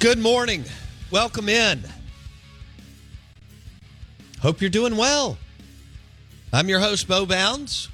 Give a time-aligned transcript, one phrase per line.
[0.00, 0.64] Good morning.
[1.10, 1.84] Welcome in.
[4.40, 5.36] Hope you're doing well.
[6.54, 7.90] I'm your host, Bo Bounds.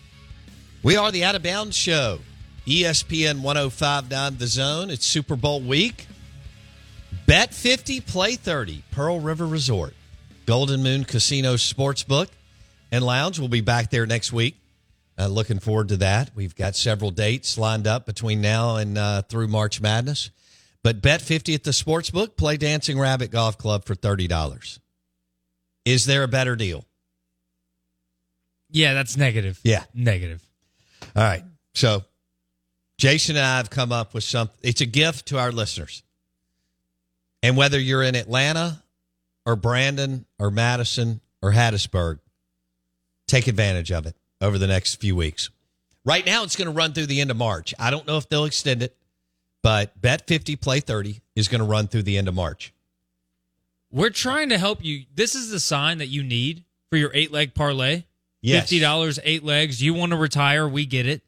[0.85, 2.21] We are the Out of Bounds Show,
[2.65, 4.91] ESPN 1059 The Zone.
[4.91, 6.07] It's Super Bowl week.
[7.27, 9.93] Bet 50, play 30, Pearl River Resort,
[10.47, 12.29] Golden Moon Casino Sportsbook
[12.93, 13.41] and Lounge.
[13.41, 14.55] We'll be back there next week.
[15.19, 16.31] Uh, looking forward to that.
[16.37, 20.31] We've got several dates lined up between now and uh, through March Madness.
[20.87, 24.79] But bet 50 at the sportsbook, play Dancing Rabbit Golf Club for $30.
[25.85, 26.85] Is there a better deal?
[28.71, 29.59] Yeah, that's negative.
[29.65, 29.83] Yeah.
[29.93, 30.41] Negative.
[31.17, 31.43] All right.
[31.75, 32.05] So
[32.99, 34.57] Jason and I have come up with something.
[34.63, 36.05] It's a gift to our listeners.
[37.43, 38.81] And whether you're in Atlanta
[39.45, 42.21] or Brandon or Madison or Hattiesburg,
[43.27, 45.51] take advantage of it over the next few weeks.
[46.05, 47.75] Right now, it's going to run through the end of March.
[47.77, 48.97] I don't know if they'll extend it,
[49.63, 52.73] but bet 50, play 30 is going to run through the end of March.
[53.91, 55.05] We're trying to help you.
[55.15, 58.05] This is the sign that you need for your eight leg parlay.
[58.43, 58.71] Yes.
[58.71, 59.83] $50, eight legs.
[59.83, 60.69] You want to retire.
[60.69, 61.23] We get it.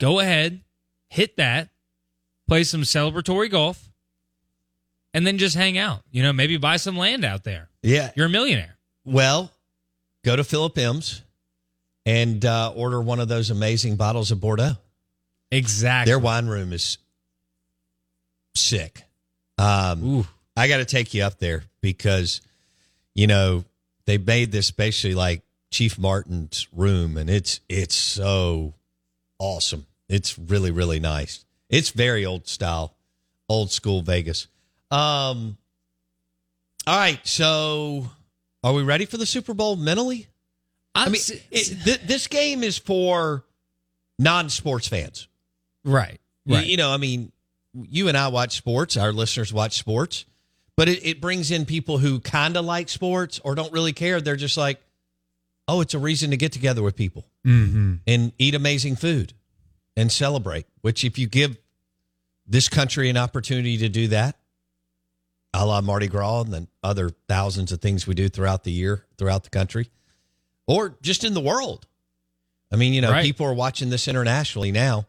[0.00, 0.60] Go ahead,
[1.08, 1.68] hit that,
[2.48, 3.90] play some celebratory golf,
[5.12, 6.02] and then just hang out.
[6.10, 7.68] You know, maybe buy some land out there.
[7.82, 8.10] Yeah.
[8.16, 8.76] You're a millionaire.
[9.04, 9.52] Well,
[10.24, 11.22] go to Philip M's
[12.06, 14.76] and uh, order one of those amazing bottles of Bordeaux.
[15.50, 16.10] Exactly.
[16.10, 16.98] Their wine room is
[18.54, 19.02] sick.
[19.58, 20.26] Um,
[20.56, 22.40] I got to take you up there because,
[23.14, 23.64] you know,
[24.06, 28.74] they made this basically like Chief Martin's room, and it's it's so
[29.38, 29.86] awesome.
[30.08, 31.44] It's really really nice.
[31.70, 32.94] It's very old style,
[33.48, 34.46] old school Vegas.
[34.90, 35.56] Um.
[36.86, 38.10] All right, so
[38.62, 40.26] are we ready for the Super Bowl mentally?
[40.94, 43.42] I I'm mean, s- it, th- this game is for
[44.18, 45.26] non-sports fans.
[45.84, 46.20] right.
[46.46, 46.66] Right.
[46.66, 47.32] You, know, I mean,
[47.74, 50.24] you and I watch sports, our listeners watch sports,
[50.76, 54.20] but it, it brings in people who kind of like sports or don't really care.
[54.20, 54.80] They're just like,
[55.68, 57.94] oh, it's a reason to get together with people mm-hmm.
[58.06, 59.32] and eat amazing food
[59.96, 61.56] and celebrate, which if you give
[62.46, 64.36] this country an opportunity to do that,
[65.54, 69.04] a la Mardi Gras and then other thousands of things we do throughout the year,
[69.16, 69.88] throughout the country,
[70.66, 71.86] or just in the world.
[72.72, 73.24] I mean, you know, Right.
[73.24, 75.06] people are watching this internationally now.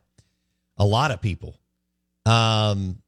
[0.78, 1.58] A lot of people.
[2.26, 3.00] Um,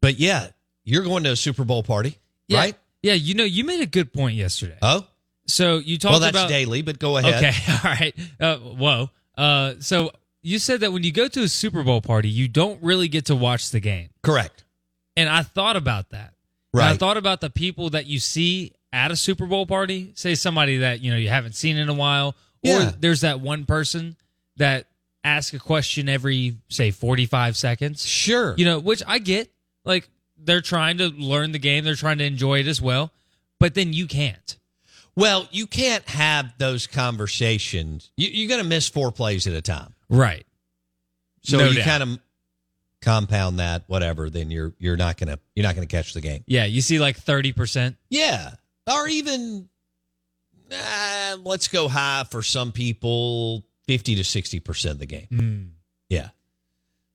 [0.00, 0.48] but yeah,
[0.84, 2.58] you're going to a Super Bowl party, Yeah.
[2.58, 2.74] right?
[3.02, 3.14] Yeah.
[3.14, 4.76] You know, you made a good point yesterday.
[4.82, 5.06] Oh,
[5.46, 7.34] so you talked about well, that's about daily, but go ahead.
[7.34, 7.52] Okay,
[7.84, 8.14] all right.
[8.40, 9.10] Uh, whoa.
[9.36, 10.10] Uh, so
[10.42, 13.26] you said that when you go to a Super Bowl party, you don't really get
[13.26, 14.64] to watch the game, Correct.
[15.16, 16.34] and I thought about that.
[16.72, 20.12] And I thought about the people that you see at a Super Bowl party.
[20.16, 22.88] Say somebody that you know you haven't seen in a while, Yeah.
[22.88, 24.16] or there's that one person
[24.56, 24.86] that
[25.24, 28.04] asks a question every say 45 seconds.
[28.06, 28.54] Sure.
[28.56, 29.50] You know, which I get.
[29.84, 30.08] Like
[30.38, 33.12] they're trying to learn the game, they're trying to enjoy it as well,
[33.60, 34.56] but then you can't.
[35.16, 38.10] Well, you can't have those conversations.
[38.16, 39.94] You, you're going to miss four plays at a time.
[40.08, 40.44] Right.
[41.42, 41.84] So No you doubt.
[41.84, 42.18] kind of
[43.02, 44.30] compound that, whatever.
[44.30, 46.42] Then you're you're not gonna you're not gonna catch the game.
[46.46, 47.96] Yeah, you see like 30%.
[48.08, 48.52] Yeah,
[48.90, 49.68] or even
[50.72, 55.26] uh, let's go high for some people, fifty to sixty percent of the game.
[55.32, 55.68] Mm.
[56.08, 56.28] Yeah,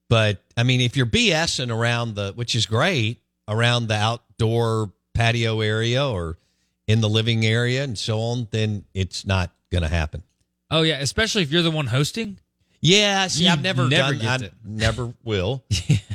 [0.10, 5.62] but I mean, if you're BSing around the, which is great, around the outdoor patio
[5.62, 6.38] area or
[6.88, 10.24] in the living area and so on, then it's not going to happen.
[10.72, 12.40] Oh yeah, especially if you're the one hosting.
[12.82, 14.26] Yeah, see, You I've never, never done.
[14.42, 14.54] I it.
[14.64, 15.64] never will.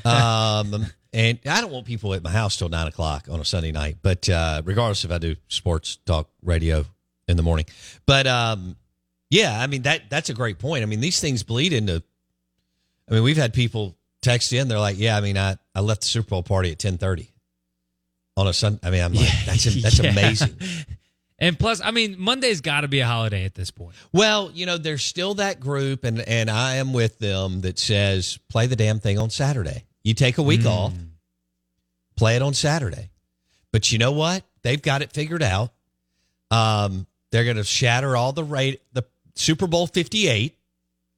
[0.05, 3.71] um, and I don't want people at my house till nine o'clock on a Sunday
[3.71, 3.99] night.
[4.03, 6.85] But uh, regardless if I do sports talk radio
[7.29, 7.67] in the morning.
[8.07, 8.77] But um,
[9.35, 10.83] yeah, I mean that that's a great point.
[10.83, 12.03] I mean these things bleed into.
[13.11, 14.69] I mean we've had people text in.
[14.69, 17.31] They're like, "Yeah, I mean I I left the Super Bowl party at ten thirty
[18.37, 18.81] on a Sunday.
[18.87, 20.11] I mean I'm like, that's that's Yeah.
[20.11, 20.57] amazing.
[21.37, 23.97] And plus, I mean, Monday's got to be a holiday at this point.
[24.13, 28.39] Well, you know, there's still that group, and and I am with them that says
[28.49, 29.85] play the damn thing on Saturday.
[30.05, 30.95] You take a week off,
[32.17, 33.11] play it on Saturday.
[33.73, 34.45] But you know what?
[34.63, 35.73] They've got it figured out.
[36.53, 38.81] Um, they're going to shatter all the rate.
[38.93, 39.03] The
[39.37, 40.57] Super Bowl 58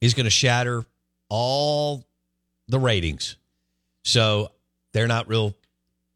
[0.01, 0.85] is going to shatter
[1.29, 2.05] all
[2.69, 3.37] the ratings.
[4.05, 4.53] So
[4.93, 5.55] they're not real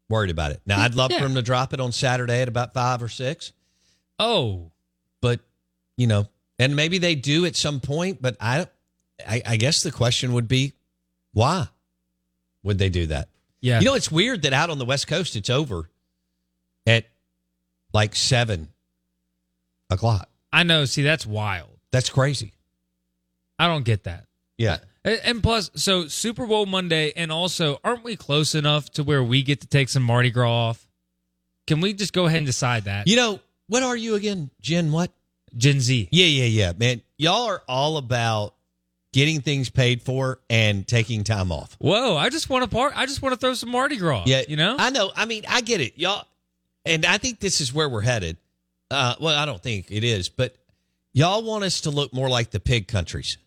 [0.09, 0.61] worried about it.
[0.65, 1.19] Now, I'd love Yeah.
[1.19, 3.53] for them to drop it on Saturday at about five or six
[4.19, 4.71] Oh,
[5.21, 5.39] but
[5.97, 6.27] you know,
[6.59, 8.21] and maybe they do at some point.
[8.21, 8.67] But I,
[9.27, 10.73] I, I guess the question would be,
[11.33, 11.67] why
[12.63, 13.29] would they do that?
[13.61, 13.79] yeah.
[13.79, 15.89] You know, it's weird that out on the West Coast it's over
[16.85, 17.05] at
[17.93, 18.69] like seven
[19.89, 20.29] o'clock.
[20.53, 20.85] I know.
[20.85, 21.70] See, that's wild.
[21.91, 22.53] That's crazy.
[23.59, 24.25] I don't get that.
[24.57, 24.77] Yeah.
[25.03, 29.41] And plus, so Super Bowl Monday, and also, aren't we close enough to where we
[29.41, 30.87] get to take some Mardi Gras off?
[31.65, 33.07] Can we just go ahead and decide that?
[33.07, 34.91] You know, what are you again, Jen?
[34.91, 35.11] What?
[35.55, 36.07] Gen Z.
[36.11, 37.01] Yeah, yeah, yeah, man.
[37.17, 38.55] Y'all are all about
[39.13, 41.75] getting things paid for and taking time off.
[41.79, 42.15] Whoa!
[42.15, 42.93] I just want to part.
[42.95, 44.23] I just want to throw some Mardi Gras.
[44.27, 44.75] Yeah, you know.
[44.77, 45.11] I know.
[45.15, 46.25] I mean, I get it, y'all,
[46.85, 48.37] and I think this is where we're headed.
[48.89, 50.55] Uh, well, I don't think it is, but
[51.13, 53.37] y'all want us to look more like the pig countries: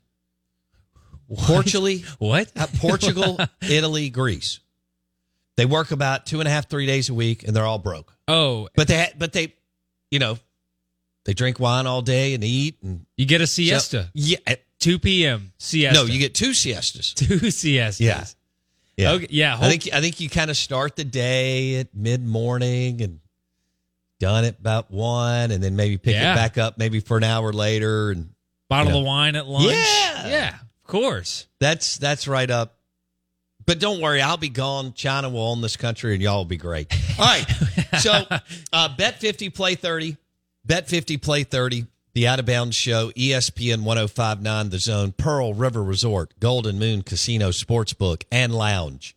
[1.46, 2.50] Portugal, what?
[2.56, 4.60] uh, Portugal, Italy, Greece.
[5.56, 8.12] They work about two and a half, three days a week, and they're all broke.
[8.26, 9.54] Oh, But they, but they,
[10.10, 10.36] you know,
[11.24, 14.10] they drink wine all day and eat and you get a so- siesta.
[14.14, 15.52] yeah, at, 2 p.m.
[15.56, 15.94] siesta.
[15.98, 17.14] no, you get two siestas.
[17.16, 18.00] two siestas.
[18.00, 18.24] Yeah.
[18.96, 19.56] Yeah, Okay, yeah.
[19.58, 23.18] I think I think you kind of start the day at mid morning and
[24.20, 26.32] done at about one, and then maybe pick Yeah.
[26.32, 28.30] it back up maybe for an hour later, and
[28.68, 29.00] bottle you know.
[29.00, 29.72] of wine at lunch.
[29.72, 30.26] Yeah.
[30.28, 30.54] Yeah.
[30.58, 31.46] Of course.
[31.60, 32.76] that's that's right up.
[33.66, 34.92] But don't worry, I'll be gone.
[34.92, 36.92] China will own this country, and y'all will be great.
[37.18, 37.46] All right,
[37.98, 38.26] so
[38.72, 40.18] uh, bet fifty, play thirty.
[40.66, 41.86] Bet fifty, play thirty.
[42.12, 47.48] The Out of Bounds Show, ESPN 1059, The Zone, Pearl River Resort, Golden Moon Casino
[47.48, 49.16] Sportsbook, and Lounge.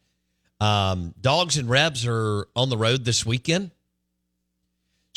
[0.59, 3.69] Um, Dogs and Rebs are on the road this weekend.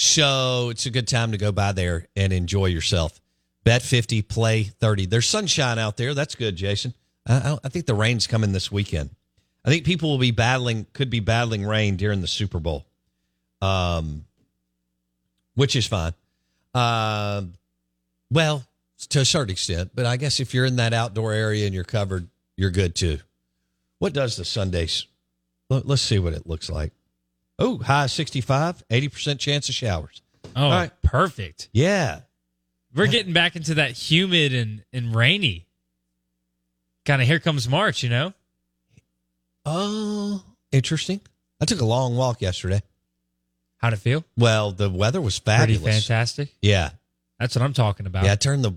[0.02, 3.20] So it's a good time to go by there and enjoy yourself.
[3.64, 5.04] Bet 50, play 30.
[5.04, 6.14] There's sunshine out there.
[6.14, 6.94] That's good, Jason.
[7.28, 9.10] I, I, think the rain's coming this weekend.
[9.62, 12.86] I think people will be battling, could be battling rain during the Super Bowl,
[13.60, 14.24] um,
[15.54, 16.14] which is fine.
[16.72, 17.52] Um,
[18.30, 18.64] well,
[19.10, 21.84] to a certain extent, but I guess if you're in that outdoor area and you're
[21.84, 22.26] covered,
[22.56, 23.18] you're good too.
[23.98, 25.06] What does the Sundays?
[25.68, 26.94] Let's see what it looks like.
[27.60, 30.22] Oh, high 65, 80% chance of showers.
[30.56, 30.90] Oh, right.
[31.02, 31.68] perfect.
[31.72, 32.20] Yeah.
[32.94, 35.66] We're getting back into that humid and, and rainy
[37.04, 38.32] kind of here comes March, you know?
[39.64, 40.42] Oh,
[40.72, 41.20] interesting.
[41.60, 42.82] I took a long walk yesterday.
[43.78, 44.24] How'd it feel?
[44.36, 46.06] Well, the weather was Pretty fabulous.
[46.06, 46.54] fantastic.
[46.60, 46.90] Yeah.
[47.38, 48.24] That's what I'm talking about.
[48.24, 48.72] Yeah, I turned the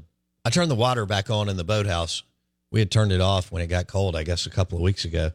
[0.45, 2.24] I turned the water back on in the boathouse.
[2.71, 5.06] We had turned it off when it got cold, I guess a couple of weeks
[5.06, 5.31] ago.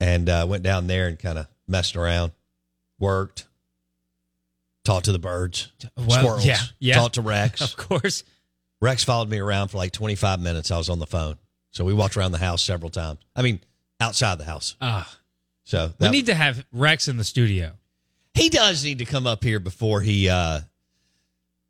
[0.00, 2.32] And uh, went down there and kind of messed around,
[3.02, 3.46] worked,
[4.84, 6.94] talked to the birds, Well, squirrels, yeah, yeah.
[6.94, 7.60] talked to Rex.
[7.60, 8.24] Of course.
[8.80, 10.70] Rex followed me around for like 25 minutes.
[10.70, 11.36] I was on the phone.
[11.72, 13.18] So we walked around the house several times.
[13.36, 13.60] I mean,
[14.00, 14.74] outside the house.
[14.80, 15.08] Ah,
[15.64, 17.72] So we need to have Rex in the studio.
[18.34, 20.60] he does need to come up here before he uh,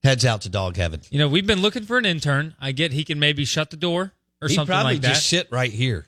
[0.02, 1.00] heads out to dog heaven.
[1.10, 2.54] You know, we've been looking for an intern.
[2.60, 5.48] I get he can maybe shut the door or He'd something like that just sit
[5.52, 6.06] right here.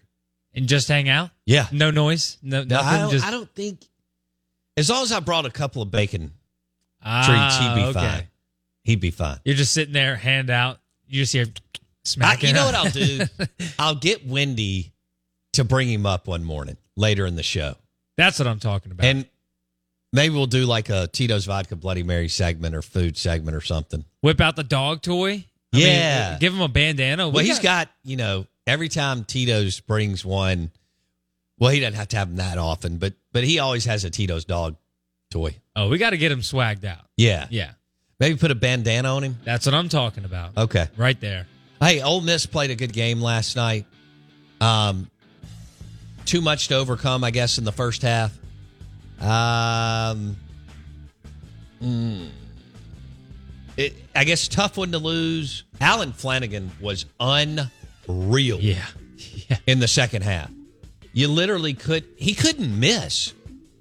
[0.54, 1.30] and just hang out.
[1.44, 1.66] Yeah.
[1.70, 2.38] No noise.
[2.42, 2.88] No, No, nothing.
[2.88, 3.80] I don't, just I don't think.
[4.76, 6.32] As long as I brought a couple of bacon
[7.02, 8.08] ah, treats, he'd be okay.
[8.16, 8.28] fine.
[8.84, 9.38] He'd be fine.
[9.44, 10.78] You're just sitting there, hand out.
[11.06, 12.48] You just hear I, smacking.
[12.48, 13.20] you know what I'll do?
[13.78, 14.92] I'll get Wendy
[15.52, 17.76] to bring him up one morning later in the show,
[18.16, 19.04] That's what I'm talking about.
[19.06, 19.26] and
[20.12, 24.04] maybe we'll do like a Tito's vodka Bloody Mary segment or food segment or something.
[24.20, 25.44] Whip out the dog toy.
[25.72, 26.38] I mean, Yeah.
[26.38, 27.28] give him a bandana.
[27.28, 30.70] Well, We he's got you know every time Tito's brings one.
[31.58, 34.10] Well, he doesn't have to have them that often, but but he always has a
[34.10, 34.76] Tito's dog
[35.30, 35.56] toy.
[35.76, 37.04] Oh, we got to get him swagged out.
[37.16, 37.72] Yeah, Yeah,
[38.20, 39.38] maybe put a bandana on him.
[39.44, 40.56] that's what I'm talking about.
[40.56, 40.88] Okay.
[40.96, 41.46] Right there.
[41.80, 43.86] Hey, Ole Miss played a good game last night.
[44.60, 45.10] Um,
[46.24, 48.32] too much to overcome, I guess, in the first half.
[49.20, 50.36] Um,
[51.82, 52.28] mm,
[53.76, 55.64] it, I guess tough one to lose.
[55.80, 58.84] Allen Flanigan was unreal Yeah.
[59.50, 59.56] Yeah.
[59.66, 60.50] in the second half.
[61.14, 63.32] You literally could he couldn't miss.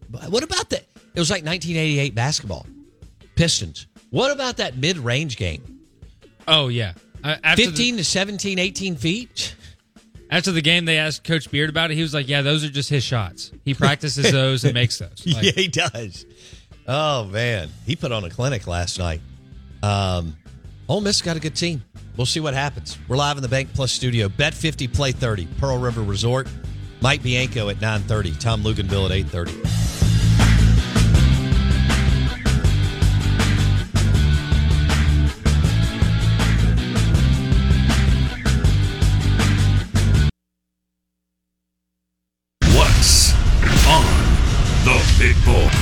[0.10, 0.86] But What about that?
[1.16, 2.66] It was like 1988 basketball.
[3.36, 3.88] Pistons.
[4.12, 5.80] What about that mid range game?
[6.48, 6.94] Oh yeah.
[7.24, 9.56] Uh, after 15 to 17, 18 feet?
[10.30, 11.96] After the game, they asked Coach Beard about it.
[11.96, 13.52] He was like, "Yeah, those are just his shots.
[13.66, 16.26] He practices those and makes those." Like, yeah, he does.
[16.88, 17.70] Oh, man.
[17.86, 19.22] He put on a clinic last night.
[19.82, 20.36] Um,
[20.90, 21.84] Ole Miss got a good team.
[22.18, 22.98] We'll see what happens.
[23.08, 24.28] We're live in the Bank Plus studio.
[24.28, 25.48] Bet 50, play 30.
[25.60, 26.48] Pearl River Resort.
[27.04, 28.40] Mike Bianco at 9.30.
[28.40, 29.60] Tom Luginbill at 8.30.
[42.74, 43.34] What's
[43.86, 44.06] on
[44.86, 45.74] the big board?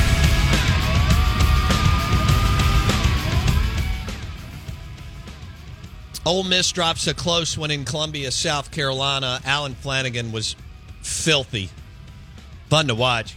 [6.25, 9.39] Ole Miss drops a close one in Columbia, South Carolina.
[9.45, 10.55] Allen Flanigan was
[11.01, 11.69] filthy.
[12.69, 13.35] Fun to watch.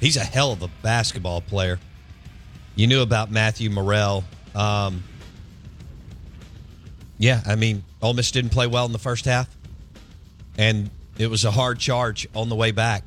[0.00, 1.78] He's a hell of a basketball player.
[2.74, 4.24] You knew about Matthew Murrell.
[4.54, 5.02] Um,
[7.18, 9.48] yeah, I mean, Ole Miss didn't play well in the first half,
[10.58, 13.02] and it was a hard charge on the way back.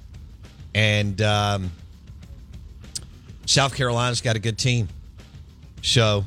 [0.73, 1.71] And um,
[3.45, 4.87] South Carolina's got a good team.
[5.81, 6.25] So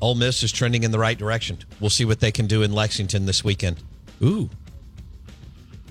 [0.00, 1.58] Ole Miss is trending in the right direction.
[1.80, 3.82] We'll see what they can do in Lexington this weekend.
[4.22, 4.48] Ooh,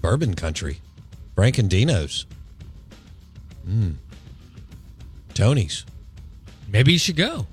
[0.03, 0.81] bourbon country,
[1.33, 2.27] Frank and Dino's,
[3.67, 3.95] mm.
[5.33, 5.85] Tony's,
[6.67, 7.47] maybe you should go.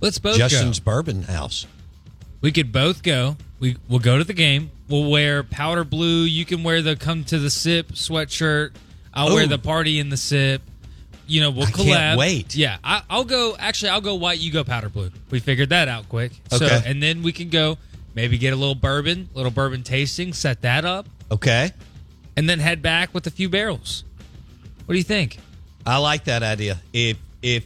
[0.00, 0.84] Let's both Justin's go.
[0.90, 1.66] Bourbon House.
[2.40, 3.36] We could both go.
[3.60, 4.72] We we'll go to the game.
[4.88, 6.22] We'll wear powder blue.
[6.24, 8.72] You can wear the come to the sip sweatshirt.
[9.14, 10.60] I'll wear the party in the sip.
[11.28, 12.16] You know, we'll I collab.
[12.18, 12.56] wait.
[12.56, 13.54] Yeah, I, I'll go.
[13.56, 14.40] Actually, I'll go white.
[14.40, 15.12] You go powder blue.
[15.30, 16.32] We figured that out quick.
[16.50, 16.82] So, Okay.
[16.84, 17.78] and then we can go
[18.14, 21.72] maybe get a little bourbon, little bourbon tasting, set that up, Okay,
[22.36, 24.04] and then head back with a few barrels.
[24.84, 25.38] What do you think?
[25.86, 26.78] I like that idea.
[26.92, 27.64] If if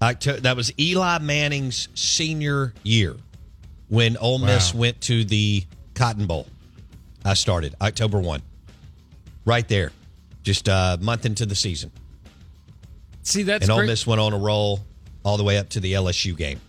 [0.00, 3.16] Octo- that was Eli Manning's senior year
[3.88, 4.80] when Ole Miss Wow.
[4.80, 5.64] went to the
[5.94, 6.46] Cotton Bowl.
[7.24, 8.42] I started October 1.
[9.44, 9.92] Right there.
[10.42, 11.90] Just a month into the season.
[13.22, 13.88] see that's and Ole great.
[13.88, 14.80] Miss went on a roll
[15.24, 16.60] all the way up to the LSU game.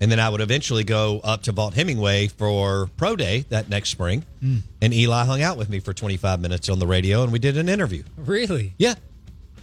[0.00, 4.24] And then I would eventually go up to Vaught-Hemingway for Pro Day that next spring.
[4.40, 4.58] Hmm.
[4.80, 7.58] And Eli hung out with me for 25 minutes on the radio and we did
[7.58, 8.02] an interview.
[8.16, 8.72] Really?
[8.78, 8.94] Yeah.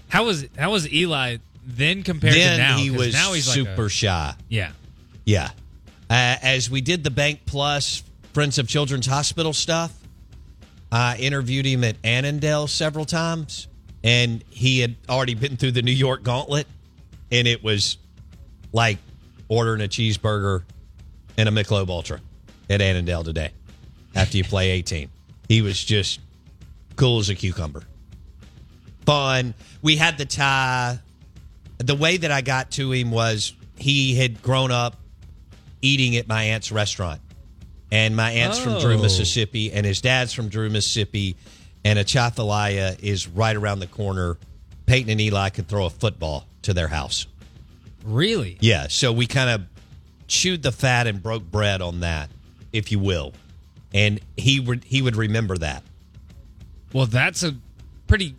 [0.10, 2.78] How was how was Eli then compared then to now?
[2.78, 4.36] He was now he's super Like a, shy.
[4.48, 4.72] yeah.
[5.26, 5.50] Yeah.
[6.10, 9.94] Uh, as we did the Bank Plus Friends of Children's Hospital stuff,
[10.92, 13.68] I interviewed him at Annandale several times,
[14.04, 16.68] and he had already been through the New York gauntlet,
[17.32, 17.98] and it was
[18.72, 18.98] like
[19.50, 20.64] ordering a cheeseburger
[21.38, 22.22] and a Michelob Ultra
[22.70, 23.52] at Annandale today
[24.16, 25.10] after you play 18.
[25.48, 26.20] He was just
[26.96, 27.84] cool as a cucumber.
[29.06, 29.54] Fun.
[29.82, 31.00] We had the tie.
[31.78, 34.96] The way that I got to him was he had grown up
[35.82, 37.22] eating at my aunt's restaurant.
[37.92, 39.02] And my aunt's from Drew, Oh.
[39.02, 41.38] Mississippi, and his dad's from Drew, Mississippi.
[41.86, 44.38] And Atchafalaya is right around the corner.
[44.88, 47.28] Peyton and Eli could throw a football to their house.
[48.04, 48.58] Really?
[48.60, 49.62] Yeah, so we kind of
[50.28, 52.30] chewed the fat and broke bread on that,
[52.74, 53.34] if you will,
[53.94, 55.84] and he would he would remember that.
[56.94, 57.56] Well, that's a
[58.08, 58.36] pretty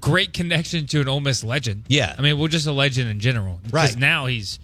[0.00, 1.84] great connection to an Ole Miss legend.
[1.88, 2.14] Yeah.
[2.18, 3.60] I mean, we're just a legend in general.
[3.64, 3.98] Because Right.
[3.98, 4.58] now he's,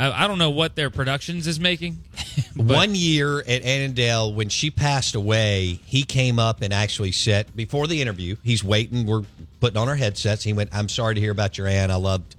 [0.00, 1.98] I, I don't know what their productions is making.
[2.56, 7.86] One year at Annandale, when she passed away, he came up and actually said before
[7.86, 9.06] the interview, he's waiting.
[9.06, 9.22] We're
[9.60, 10.42] putting on our headsets.
[10.42, 11.92] He went, "I'm sorry to hear about your aunt.
[11.92, 12.36] I loved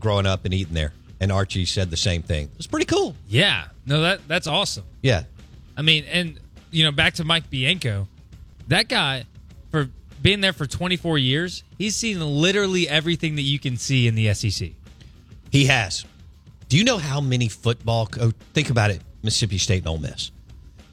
[0.00, 2.46] growing up and eating there." And Archie said the same thing.
[2.46, 3.14] It was pretty cool.
[3.28, 3.66] Yeah.
[3.86, 4.84] No, that that's awesome.
[5.02, 5.24] Yeah,
[5.76, 8.08] I mean, and you know, back to Mike Bianco,
[8.68, 9.26] that guy
[9.70, 9.88] for
[10.22, 14.32] being there for 24 years, he's seen literally everything that you can see in the
[14.34, 14.70] SEC.
[15.50, 16.04] he has.
[16.74, 18.08] Do you know how many football?
[18.08, 20.32] Co- think about it, Mississippi State and Ole Miss.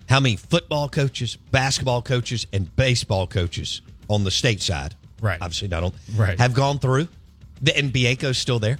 [0.07, 4.93] How many football coaches, basketball coaches, and baseball coaches on the state side?
[5.23, 5.39] Right.
[5.41, 5.93] Obviously, not on.
[6.15, 6.37] Right.
[6.37, 7.07] Have gone through.
[7.63, 8.77] The, and Bianco's still there.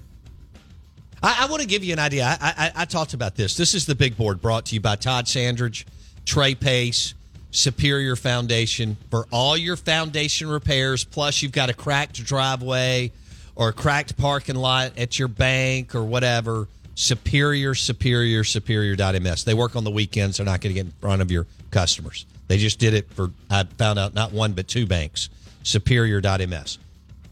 [1.24, 2.24] I, I want to give you an idea.
[2.24, 3.58] I, I, I talked about this.
[3.58, 5.88] This is the big board brought to you by Todd Sandridge,
[6.26, 7.16] Trey Pace,
[7.50, 11.04] Superior Foundation for all your foundation repairs.
[11.04, 13.12] Plus, you've got a cracked driveway
[13.56, 16.68] or a cracked parking lot at your bank or whatever.
[16.96, 19.44] Superior, Superior, Superior.ms.
[19.46, 20.38] They work on the weekends.
[20.38, 22.26] They're not going to get in front of your customers.
[22.48, 25.30] They just did it for, I found out, not one, but two banks.
[25.64, 26.78] Superior.ms.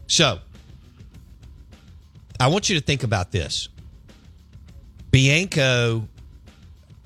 [0.06, 0.38] So,
[2.38, 3.68] I want you to think about this.
[5.10, 6.08] Bianco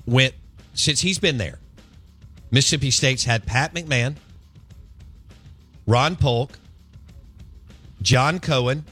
[0.06, 0.34] went
[0.74, 1.58] since he's been there.
[2.50, 4.16] Mississippi State's had Pat McMahon,
[5.86, 6.58] Ron Polk,
[8.00, 8.84] John Cohen,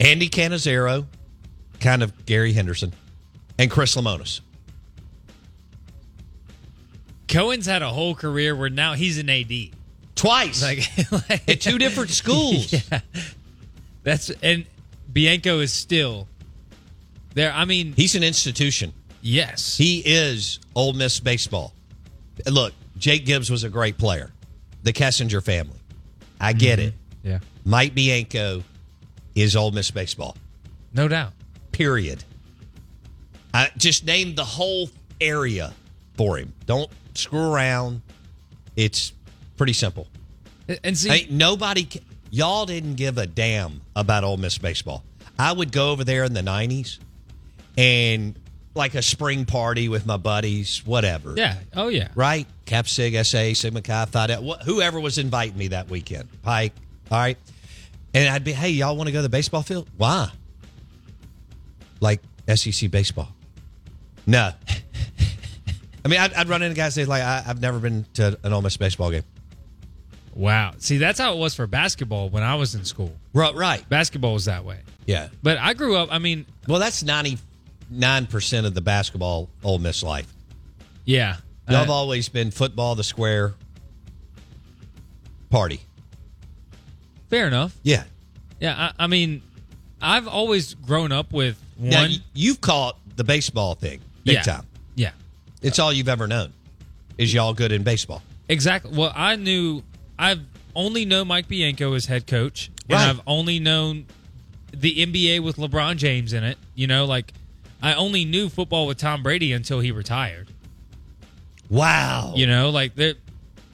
[0.00, 1.04] Andy Cannizaro,
[1.84, 2.94] kind of Gary Henderson,
[3.58, 4.40] and Chris Lemonis.
[7.28, 9.52] Cohen's had a whole career where now he's an AD.
[10.14, 10.62] Twice.
[10.62, 10.88] Like,
[11.30, 12.72] like at two different schools.
[12.72, 13.00] Yeah.
[14.02, 14.64] That's and
[15.12, 16.26] Bianco is still
[17.34, 17.52] there.
[17.52, 18.92] I mean, He's an institution.
[19.20, 21.72] yes, He is Ole Miss baseball.
[22.50, 24.32] Look, Jake Gibbs was a great player.
[24.82, 25.78] The Kessinger family.
[26.40, 26.88] I get mm-hmm.
[26.88, 26.94] it.
[27.22, 28.62] yeah, Mike Bianco
[29.34, 30.36] is Ole Miss baseball.
[30.92, 31.32] no doubt.
[31.74, 32.22] Period.
[33.52, 35.72] I just named the whole area
[36.16, 36.52] for him.
[36.66, 38.02] Don't screw around.
[38.76, 39.12] It's
[39.56, 40.06] pretty simple.
[40.82, 41.86] And see, Hey, nobody,
[42.30, 45.04] y'all didn't give a damn about Ole Miss baseball.
[45.38, 46.98] I would go over there in the '90s
[47.76, 48.38] and
[48.74, 51.34] like a spring party with my buddies, whatever.
[51.36, 52.46] yeah, oh yeah, right?
[52.66, 56.28] Cap Sig, SA, Sigma Chi, Phi wh- whoever was inviting me that weekend.
[56.42, 56.72] Pike,
[57.10, 57.36] all right.
[58.14, 59.88] And I'd be, hey, y'all want to go to the baseball field?
[59.96, 60.30] Why?
[62.00, 62.20] Like
[62.54, 63.28] SEC baseball.
[64.26, 64.52] No.
[66.04, 68.52] I mean, I'd, I'd run into guys say like, I, I've never been to an
[68.52, 69.22] Ole Miss baseball game.
[70.34, 70.72] Wow.
[70.78, 73.14] See, that's how it was for basketball when I was in school.
[73.32, 73.88] Right, right.
[73.88, 74.80] Basketball was that way.
[75.06, 75.28] Yeah.
[75.42, 76.08] But I grew up.
[76.12, 77.38] I mean, Well, that's ninety
[77.90, 80.26] nine percent of the basketball Ole Miss life.
[81.04, 81.36] yeah,
[81.68, 83.54] uh, have always been football, the square,
[85.50, 85.80] party.
[87.30, 87.76] fair enough.
[87.82, 88.04] Yeah.
[88.60, 89.42] Yeah, I, I mean,
[90.00, 91.90] I've always grown up with one.
[91.90, 94.66] Now you've caught the baseball thing big yeah, time.
[94.96, 95.10] Yeah,
[95.62, 96.52] It's all you've ever known.
[97.18, 98.22] Is y'all good in baseball?
[98.48, 98.96] exactly.
[98.96, 99.82] Well, I knew.
[100.18, 100.40] I've
[100.74, 104.06] only known Mike Bianco as head coach, and I've only known
[104.72, 106.58] the NBA with LeBron James in it.
[106.74, 107.32] You know, like
[107.82, 110.48] I only knew football with Tom Brady until he retired.
[111.68, 112.32] Wow.
[112.36, 113.14] You know, like there,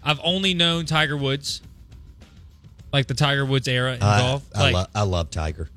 [0.03, 1.61] I've only known Tiger Woods,
[2.93, 4.45] like the Tiger Woods era in golf.
[4.55, 5.69] I, Like, lo- I love Tiger.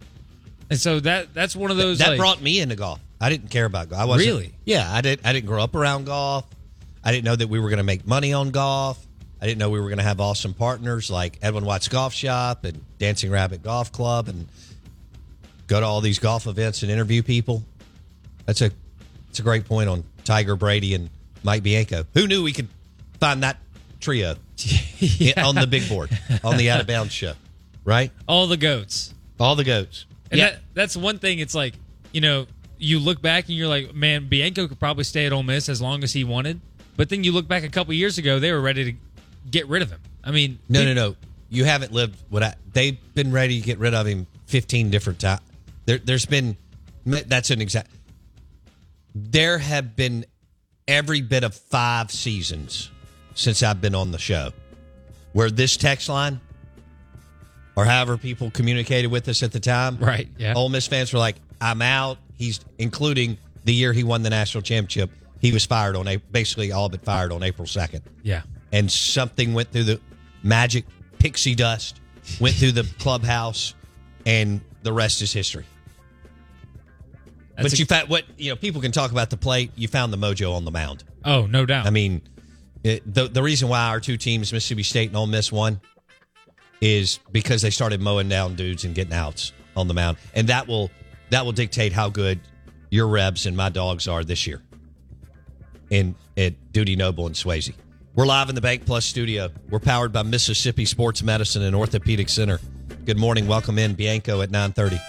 [0.73, 1.99] And so that that's one of those.
[1.99, 2.99] that like, brought me into golf.
[3.21, 4.01] I didn't care about golf.
[4.01, 4.53] I wasn't, Really?
[4.65, 5.25] Yeah, I didn't.
[5.25, 6.45] I didn't grow up around golf.
[7.03, 9.05] I didn't know that we were going to make money on golf.
[9.41, 12.63] I didn't know we were going to have awesome partners like Edwin Watts Golf Shop
[12.63, 14.47] and Dancing Rabbit Golf Club, and
[15.67, 17.63] go to all these golf events and interview people.
[18.45, 18.71] That's a
[19.27, 21.09] that's a great point on Tiger Brady and
[21.43, 22.05] Mike Bianco.
[22.13, 22.69] Who knew we could
[23.19, 23.57] find that
[23.99, 24.31] trio
[25.37, 26.09] on the big board
[26.43, 27.33] on the Out of Bounds show,
[27.85, 28.11] right?
[28.27, 29.13] all the goats.
[29.39, 30.05] All the goats.
[30.33, 31.37] And yeah, that, that's one thing.
[31.37, 31.75] It's like,
[32.11, 32.47] you know,
[32.79, 35.79] you look back and you're like, man, Bianco could probably stay at Ole Miss as
[35.79, 36.59] long as he wanted.
[36.97, 38.97] But then you look back a couple years ago, they were ready to
[39.49, 39.99] get rid of him.
[40.23, 41.15] I mean, No, no, no.
[41.49, 42.55] You haven't lived what I.
[42.73, 45.41] They've been ready to get rid of him fifteen different times.
[45.85, 46.57] There, there's been.
[47.05, 47.91] That's an exact.
[49.13, 50.25] There have been
[50.87, 52.89] every bit of five seasons
[53.35, 54.51] since I've been on the show,
[55.33, 56.41] where this text line,
[57.75, 60.53] or however people communicated with us at the time, Right, yeah.
[60.55, 64.61] Ole Miss fans were like, "I'm out." He's including the year he won the national
[64.63, 65.09] championship.
[65.39, 68.41] He was fired on basically all but fired on April second Yeah.
[68.71, 69.99] and something went through the
[70.41, 70.85] magic
[71.19, 71.99] pixie dust,
[72.39, 73.73] went through the clubhouse,
[74.25, 75.65] and the rest is history.
[77.55, 78.55] That's but you found what you know.
[78.55, 79.71] People can talk about the plate.
[79.75, 81.03] You found the mojo on the mound.
[81.23, 81.85] Oh, no doubt.
[81.85, 82.21] I mean,
[82.83, 85.79] it, the the reason why our two teams, Mississippi State and Ole Miss, won
[86.83, 90.67] is because they started mowing down dudes and getting outs on the mound, and that
[90.67, 90.91] will
[91.29, 92.41] that will dictate how good
[92.89, 94.61] your Rebs and my dogs are this year.
[95.89, 97.73] In at Dudy Noble and Swayze,
[98.15, 99.49] we're live in the Bank Plus studio.
[99.69, 102.59] We're powered by Mississippi Sports Medicine and Orthopedic Center.
[103.05, 104.99] Good morning, welcome in Bianco at nine thirty.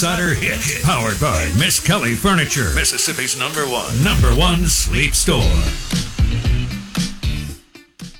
[0.00, 5.42] Insider Hit, powered by Miskelly Furniture, Mississippi's number one, number one sleep store.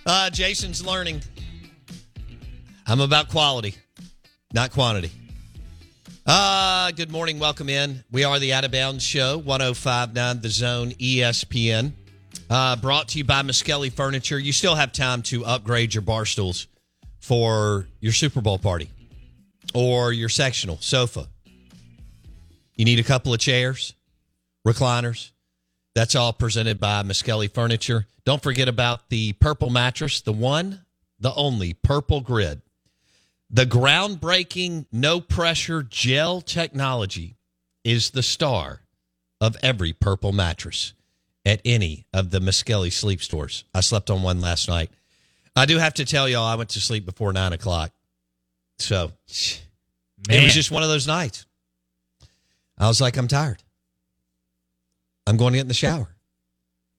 [0.04, 1.22] Uh, Jason's learning.
[2.86, 3.76] I'm about quality,
[4.52, 5.10] not quantity.
[6.26, 7.38] Uh, good morning.
[7.38, 8.04] Welcome in.
[8.12, 11.92] We are the Out of Bounds Show, 1059 The Zone ESPN.
[12.50, 14.38] Uh, brought to you by Miskelly Furniture.
[14.38, 16.66] You still have time to upgrade your bar stools
[17.20, 18.90] for your Super Bowl party
[19.72, 21.26] or your sectional sofa.
[22.80, 23.94] You need a couple of chairs,
[24.66, 25.32] recliners.
[25.94, 28.06] That's all presented by Miskelly Furniture.
[28.24, 30.86] Don't forget about the purple mattress, the one,
[31.18, 32.62] the only purple grid.
[33.50, 37.36] The groundbreaking no pressure gel technology
[37.84, 38.80] is the star
[39.42, 40.94] of every purple mattress
[41.44, 43.64] at any of the Miskelly sleep stores.
[43.74, 44.88] I slept on one last night.
[45.54, 47.92] I do have to tell y'all, I went to sleep before nine o'clock.
[48.78, 51.44] So it was just one of those nights.
[52.80, 53.62] I was like, I'm tired.
[55.26, 56.08] I'm going to get in the shower.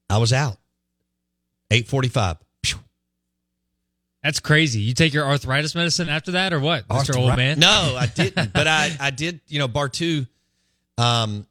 [0.08, 0.56] I was out.
[1.70, 2.36] 845.
[4.22, 4.80] That's crazy.
[4.80, 7.16] You take your arthritis medicine after that, or what, Mr.
[7.16, 7.58] Old Man?
[7.58, 8.52] No, I didn't.
[8.52, 10.24] but I, I did, you know, Bar 2
[10.96, 11.44] um,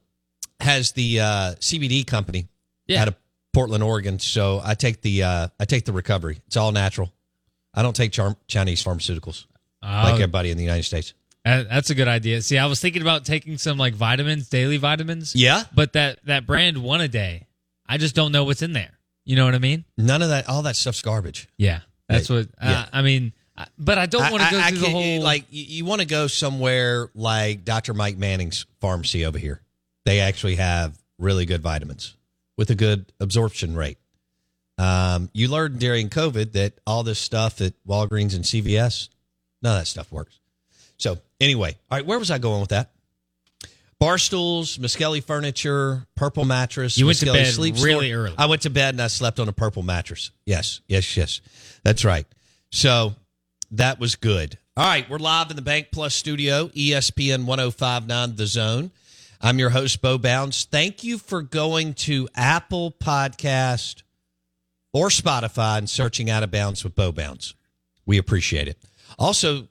[0.58, 1.24] has the uh,
[1.60, 2.48] CBD company
[2.86, 3.02] Yeah.
[3.02, 3.16] out of
[3.52, 4.18] Portland, Oregon.
[4.18, 6.40] So I take the uh, I take the recovery.
[6.46, 7.12] It's all natural.
[7.74, 9.44] I don't take charm- Chinese pharmaceuticals
[9.82, 11.12] like Oh, everybody in the United States.
[11.44, 12.40] That- that's a good idea.
[12.42, 15.34] See, I was thinking about taking some like vitamins, daily vitamins.
[15.34, 15.64] Yeah.
[15.74, 17.46] But that that brand one a day,
[17.86, 18.98] I just don't know what's in there.
[19.24, 19.84] You know what I mean?
[19.96, 21.48] None of that, all that stuff's garbage.
[21.56, 21.80] Yeah.
[22.08, 22.46] That's what.
[22.60, 22.86] Uh, Yeah.
[22.92, 23.32] I mean,
[23.78, 26.00] but I don't want to go I- I through the whole like you, you want
[26.00, 27.94] to go somewhere like Dr.
[27.94, 29.60] Mike Manning's pharmacy over here.
[30.04, 32.16] They actually have really good vitamins
[32.56, 33.98] with a good absorption rate.
[34.78, 39.08] Um, you learned during COVID that all this stuff at Walgreens and CVS,
[39.62, 40.40] none of that stuff works.
[40.96, 42.90] So anyway, all right, where was I going with that?
[43.98, 46.98] Bar stools, Miskelly furniture, purple mattress.
[46.98, 48.24] You went to bed sleep really store.
[48.24, 48.34] early.
[48.36, 50.30] I went to bed and I slept on a purple mattress.
[50.44, 51.40] Yes, yes, yes.
[51.84, 52.26] That's right.
[52.70, 53.14] So
[53.72, 54.58] that was good.
[54.76, 58.90] All right, we're live in the Bank Plus studio, ESPN 1059 The Zone.
[59.40, 60.64] I'm your host, Bo Bounds.
[60.64, 64.02] Thank you for going to Apple Podcast
[64.92, 67.54] or Spotify and searching Out of Bounds with Bo Bounds.
[68.06, 68.78] We appreciate it.
[69.18, 69.68] Also,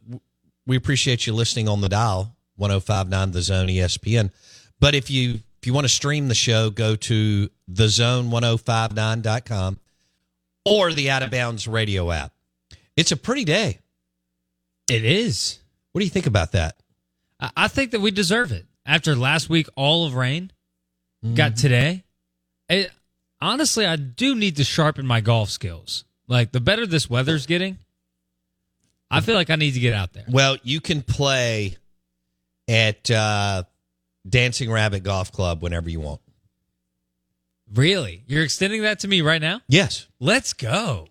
[0.66, 4.32] we appreciate you listening on the dial, 1059 The Zone ESPN.
[4.80, 9.80] But if you if you want to stream the show, go to thezone1059.com
[10.66, 12.34] or the Out of Bounds radio app.
[12.96, 13.80] It's a pretty day.
[14.88, 15.60] it is.
[15.92, 16.78] What do you think about that?
[17.40, 19.68] I, I think that we deserve it after last week.
[19.76, 20.52] All of rain
[21.24, 21.36] Mm-hmm.
[21.36, 22.04] got today.
[22.68, 22.90] It,
[23.40, 26.04] honestly, I do need to sharpen my golf skills.
[26.28, 27.78] Like the better this weather's getting,
[29.12, 30.26] I feel like I need to get out there.
[30.30, 31.78] Well, you can play
[32.68, 33.64] at uh,
[34.28, 36.22] Dancing Rabbit Golf Club whenever you want.
[37.74, 39.62] Really, you're extending that to me right now?
[39.68, 40.08] Yes.
[40.20, 41.08] Let's go.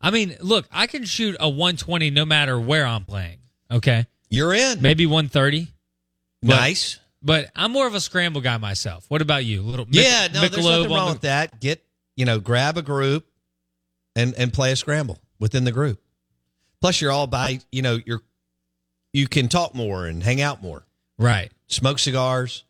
[0.00, 3.38] I mean, look, I can shoot a 120 no matter where I'm playing.
[3.70, 4.82] Okay, You're in.
[4.82, 5.68] maybe 130,
[6.42, 6.98] nice.
[7.22, 9.04] but I'm more of a scramble guy myself.
[9.08, 9.62] What about you?
[9.62, 11.60] Little Mic- Yeah, no, there's nothing wrong the- with that.
[11.60, 11.84] Get,
[12.16, 13.26] you know, grab a group
[14.16, 16.02] and and play a scramble within the group.
[16.80, 18.22] Plus you're all by, you know, you're
[19.12, 20.84] you can talk more and hang out more.
[21.18, 21.50] Right.
[21.66, 22.64] Smoke cigars,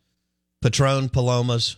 [0.61, 1.77] Patron Palomas.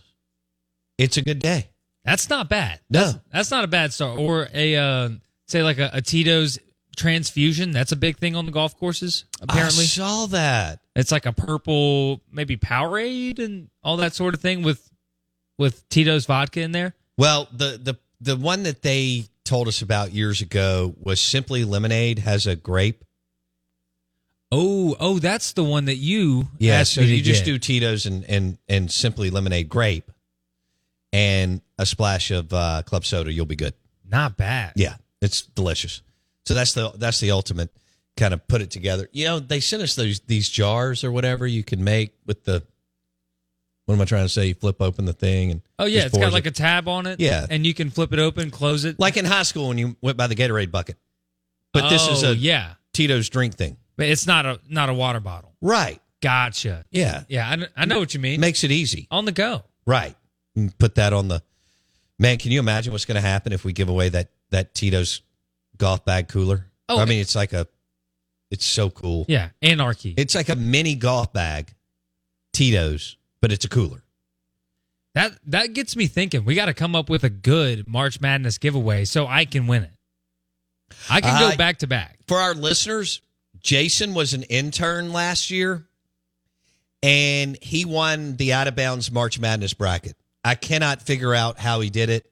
[0.98, 1.68] It's a good day.
[2.04, 2.80] That's not bad.
[2.90, 3.00] No.
[3.00, 4.18] That's, that's not a bad start.
[4.18, 5.08] Or a uh,
[5.46, 6.58] say like a, a Tito's
[6.96, 7.70] transfusion.
[7.70, 9.24] That's a big thing on the golf courses.
[9.40, 10.80] Apparently, I saw that.
[10.94, 14.90] it's like a purple, maybe Powerade and all that sort of thing with
[15.58, 16.94] with Tito's vodka in there.
[17.16, 22.18] Well, the the the one that they told us about years ago was simply lemonade
[22.20, 23.04] has a grape.
[24.52, 28.24] Oh, oh, that's the one that you Yeah, asked so you just do Tito's and
[28.24, 30.10] and and simply lemonade grape,
[31.12, 33.32] and a splash of uh, club soda.
[33.32, 33.74] You'll be good.
[34.08, 34.74] not bad.
[34.76, 36.02] Yeah, it's delicious.
[36.46, 37.70] So that's the that's the ultimate
[38.16, 39.08] kind of put it together.
[39.12, 42.62] You know, they sent us those these jars or whatever you can make with the
[43.86, 44.46] What am I trying to say?
[44.46, 46.50] You flip open the thing and Oh yeah, it's got like it.
[46.50, 47.20] a tab on it.
[47.20, 47.46] Yeah.
[47.50, 48.98] and you can flip it open, close it.
[48.98, 50.96] like in high school when you went by the Gatorade bucket.
[51.72, 54.94] But this is Oh, a yeah, Tito's drink thing, but it's not a not a
[54.94, 55.54] water bottle.
[55.60, 56.00] right?
[56.22, 56.84] Gotcha.
[56.90, 58.40] Yeah, Yeah, I, I know what you mean.
[58.40, 59.64] makes it easy, on the go.
[59.86, 60.16] right?
[60.78, 61.42] Put that on the
[62.18, 62.38] man.
[62.38, 65.20] Can you imagine what's going to happen if we give away that that Tito's
[65.76, 66.70] golf bag cooler?
[66.88, 67.66] Oh, I mean, it's like a,
[68.50, 69.26] it's so cool.
[69.28, 70.14] Yeah, anarchy.
[70.16, 71.74] It's like a mini golf bag,
[72.52, 74.02] Tito's, but it's a cooler.
[75.12, 76.46] that that gets me thinking.
[76.46, 79.82] We got to come up with a good March Madness giveaway so I can win
[79.82, 79.90] it.
[81.10, 82.20] I can go back to back.
[82.26, 83.20] For our listeners,
[83.60, 85.86] Jason was an intern last year,
[87.02, 90.16] and he won the out of bounds March Madness bracket.
[90.42, 92.24] I cannot figure out how he did it.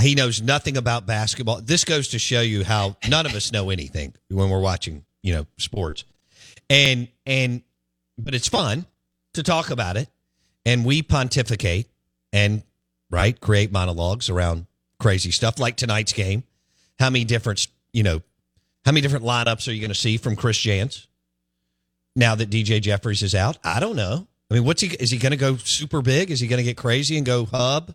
[0.00, 1.60] He knows nothing about basketball.
[1.60, 5.32] This goes to show you how none of us know anything when we're watching, you
[5.32, 6.02] know, sports.
[6.68, 7.62] And and
[8.18, 8.86] but it's fun
[9.34, 10.08] to talk about it.
[10.66, 11.88] And we pontificate
[12.32, 12.62] and
[13.10, 14.66] right create monologues around
[14.98, 16.44] crazy stuff like tonight's game.
[16.98, 18.22] How many different, you know,
[18.84, 21.06] how many different lineups are you going to see from Chris Jans
[22.16, 23.58] now that DJ Jeffries is out?
[23.64, 24.26] I don't know.
[24.50, 24.88] I mean, what's he?
[24.88, 26.30] Is he going to go super big?
[26.30, 27.94] Is he going to get crazy and go Hub,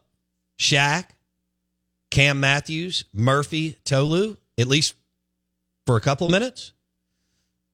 [0.57, 1.05] Shaq,
[2.11, 4.95] Cam Matthews, Murphy, Tolu, at least
[5.85, 6.73] for a couple minutes?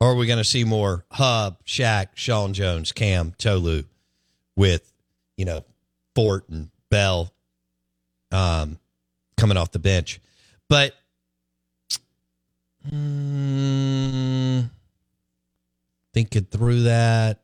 [0.02, 3.84] Or are we going to see more Hub, Shaq, Sean Jones, Cam, Tolu
[4.56, 4.92] with,
[5.38, 5.64] you know,
[6.16, 7.34] Fort and Bell
[8.32, 8.80] um,
[9.38, 10.20] coming off the bench?
[10.70, 10.94] But
[12.90, 14.70] mm,
[16.14, 17.42] thinking through that,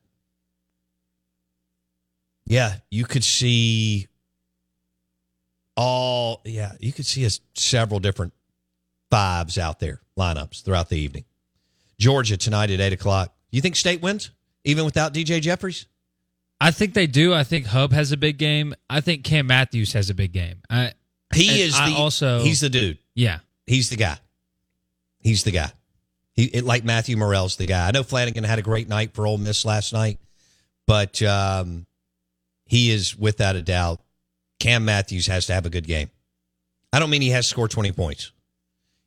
[2.45, 4.07] yeah, you could see
[5.77, 6.41] all.
[6.43, 8.33] Yeah, you could see us several different
[9.09, 11.25] fives out there lineups throughout the evening.
[11.99, 13.33] Georgia tonight at eight o'clock.
[13.51, 14.31] You think State wins
[14.63, 15.85] even without DJ Jeffries?
[16.61, 17.33] I think they do.
[17.33, 18.75] I think Hub has a big game.
[18.89, 20.61] I think Cam Matthews has a big game.
[20.69, 20.93] I
[21.33, 22.99] He is the also- he's the dude.
[23.15, 23.39] yeah.
[23.65, 24.17] He's the guy.
[25.19, 25.71] He's the guy.
[26.33, 27.87] He it, like Matthew Murrell's the guy.
[27.87, 30.19] I know Flanigan had a great night for Ole Miss last night,
[30.87, 31.85] but um,
[32.65, 34.01] he is without a doubt.
[34.59, 36.09] Cam Matthews has to have a good game.
[36.93, 38.31] I don't mean he has to score twenty points.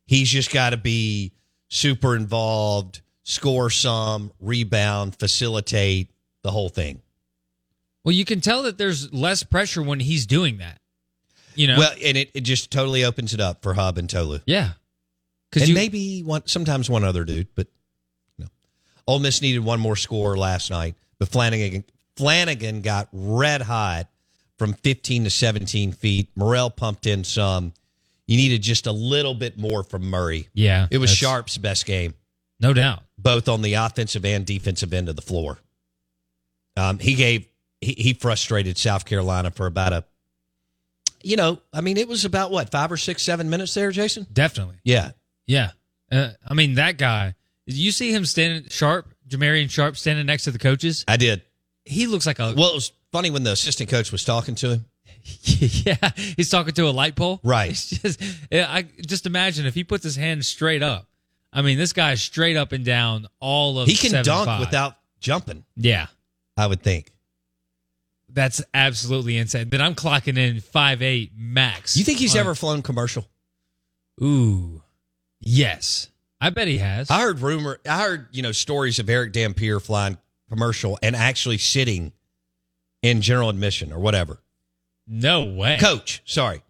[0.07, 1.31] He's just got to be
[1.69, 6.11] super involved, score some, rebound, facilitate
[6.43, 7.01] the whole thing.
[8.05, 10.79] Well, you can tell that there's less pressure when he's doing that.
[11.55, 11.79] You know.
[11.79, 14.39] Well, and it, it just totally opens it up for Hub and Tolu.
[14.45, 14.63] yeah.
[14.63, 14.73] and
[15.51, 17.67] Because you maybe one sometimes one other dude, but
[18.37, 18.45] no.
[19.07, 21.83] Ole Miss needed one more score last night, but Flanigan
[22.15, 24.07] Flanigan got red hot
[24.57, 26.29] from 15 to 17 feet.
[26.35, 27.73] Murrell pumped in some.
[28.27, 30.47] You needed just a little bit more from Murray.
[30.53, 30.87] yeah.
[30.91, 32.13] It was Sharp's best game,
[32.59, 33.03] No doubt.
[33.17, 35.59] both on the offensive and defensive end of the floor.
[36.77, 37.47] Um, he gave
[37.81, 40.03] he, he frustrated South Carolina for about a,
[41.23, 44.27] you know, I mean, it was about what five or six, seven minutes there, Jason.
[44.31, 44.75] Definitely.
[44.83, 45.11] Yeah,
[45.47, 45.71] Yeah.
[46.11, 47.33] Uh, I mean, that guy,
[47.67, 51.03] did you see him standing sharp, Jamarion Sharp standing next to the coaches?
[51.07, 51.41] I did.
[51.83, 52.53] He looks like a.
[52.55, 54.85] Well, it was funny when the assistant coach was talking to him.
[55.41, 56.11] yeah.
[56.37, 57.39] He's talking to a light pole.
[57.43, 57.71] Right.
[57.71, 61.07] It's just, I just imagine if he puts his hand straight up.
[61.51, 64.23] I mean, this guy's straight up and down all of He can 7'5".
[64.23, 66.07] dunk without jumping, Yeah.
[66.55, 67.11] I would think.
[68.35, 69.69] That's absolutely insane.
[69.69, 71.97] But I'm clocking in five eight max.
[71.97, 73.27] You think he's on- ever flown commercial?
[74.21, 74.81] Ooh.
[75.39, 76.09] Yes.
[76.39, 77.09] I bet he has.
[77.09, 80.17] I heard rumor, I heard, you know, stories of Erick Dampier flying
[80.49, 82.11] commercial and actually sitting
[83.01, 84.39] in general admission or whatever.
[85.07, 85.77] no way.
[85.79, 86.61] Coach, sorry.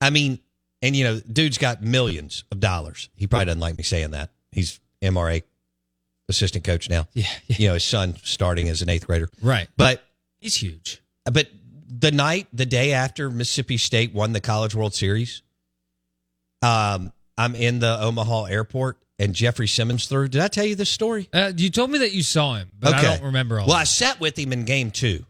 [0.00, 0.38] I mean,
[0.82, 3.08] and you know, dude's got millions of dollars.
[3.16, 4.30] He probably doesn't like me saying that.
[4.52, 5.42] He's MRA
[6.28, 7.06] assistant coach now.
[7.12, 7.56] Yeah, yeah.
[7.58, 9.28] You know, his son starting as an eighth grader.
[9.42, 9.68] Right.
[9.76, 10.02] But
[10.40, 11.02] He's huge.
[11.30, 11.48] But
[11.88, 15.42] the night, the day after Mississippi State won the College World Series,
[16.62, 20.28] um, I'm in the Omaha airport and Jeffrey Simmons threw.
[20.28, 21.28] Did I tell you this story?
[21.32, 23.66] Uh, you told me that you saw him, but I don't remember all.
[23.66, 25.24] Well, I sat with him in game two.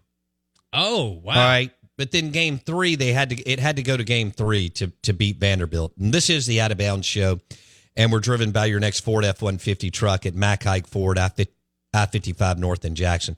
[0.73, 1.35] oh wow.
[1.35, 1.73] All right.
[1.97, 4.93] But then game three, they had to it had to go to game three to
[5.03, 5.93] to beat Vanderbilt.
[5.99, 7.41] And this is the out of bounds show.
[7.97, 11.19] And we're driven by your next Ford F one fifty truck at Mac Hike Ford
[11.19, 11.29] I
[12.07, 13.37] fifty five North in Jackson.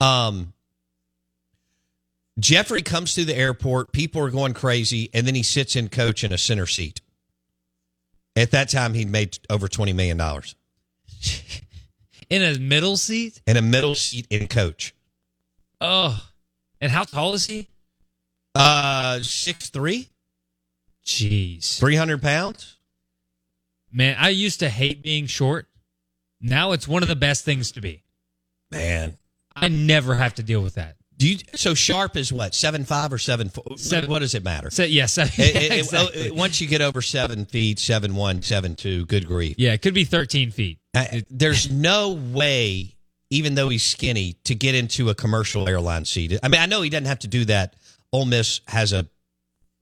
[0.00, 0.52] Um
[2.38, 6.24] Jeffrey comes to the airport, people are going crazy, and then he sits in coach
[6.24, 7.00] in a center seat.
[8.36, 10.56] At that time he'd made over twenty million dollars.
[12.30, 13.42] In a middle seat.
[13.46, 14.94] In a middle seat in coach.
[15.80, 16.26] Oh.
[16.80, 17.68] And how tall is he?
[18.54, 20.08] Uh six three,
[21.04, 21.78] Jeez.
[21.78, 22.76] three hundred pounds.
[23.92, 25.68] Man, I used to hate being short.
[26.40, 28.02] Now it's one of the best things to be.
[28.70, 29.18] Man.
[29.54, 30.96] I never have to deal with that.
[31.24, 31.38] Do you?
[31.54, 33.64] So Sharp is what seven five or seven four?
[33.78, 34.68] Seven- what does it matter?
[34.70, 36.30] So, yeah, seven, It- it- it- exactly.
[36.30, 39.54] oh, once you get over seven feet, seven one, seven two, good grief.
[39.58, 40.78] yeah, it could be 13 feet.
[40.94, 42.94] I- there's no way,
[43.30, 46.38] even though he's skinny, to get into a commercial airline seat.
[46.42, 47.74] I mean, I know he doesn't have to do that.
[48.12, 49.06] Ole Miss has a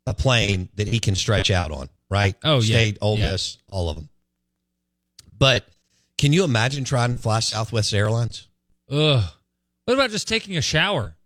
[0.07, 2.37] a plane that he can stretch out on, right?
[2.44, 2.61] Oh, yeah.
[2.76, 3.33] State, Ole Yeah.
[3.33, 4.09] Miss, all of them.
[5.38, 5.66] But
[6.18, 8.46] can you imagine trying to fly Southwest Airlines?
[8.90, 9.24] Ugh.
[9.85, 11.16] What about just taking a shower?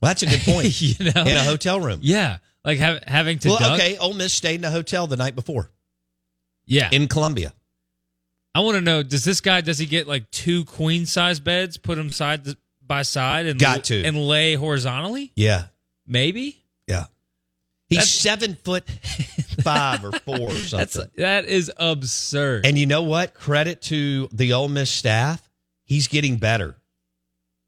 [0.00, 0.80] Well, that's a good point.
[0.80, 1.22] you know?
[1.22, 2.00] In a hotel room.
[2.02, 3.48] Yeah, like have, having to.
[3.50, 3.72] Well, duck.
[3.80, 3.96] okay.
[3.98, 5.70] Ole Miss stayed in a hotel the night before
[6.66, 7.52] Yeah, in Columbia.
[8.54, 11.76] I want to know: Does this guy does he get like two queen size beds,
[11.76, 12.42] put them side
[12.84, 14.02] by side, and Got to.
[14.02, 15.32] and lay horizontally?
[15.36, 15.64] Yeah,
[16.06, 17.04] Maybe yeah.
[17.88, 18.88] He's That's- seven foot
[19.62, 20.76] five or four or something.
[20.78, 22.64] that's that is absurd.
[22.66, 23.34] And you know what?
[23.34, 25.48] Credit to the Ole Miss staff.
[25.84, 26.76] He's getting better.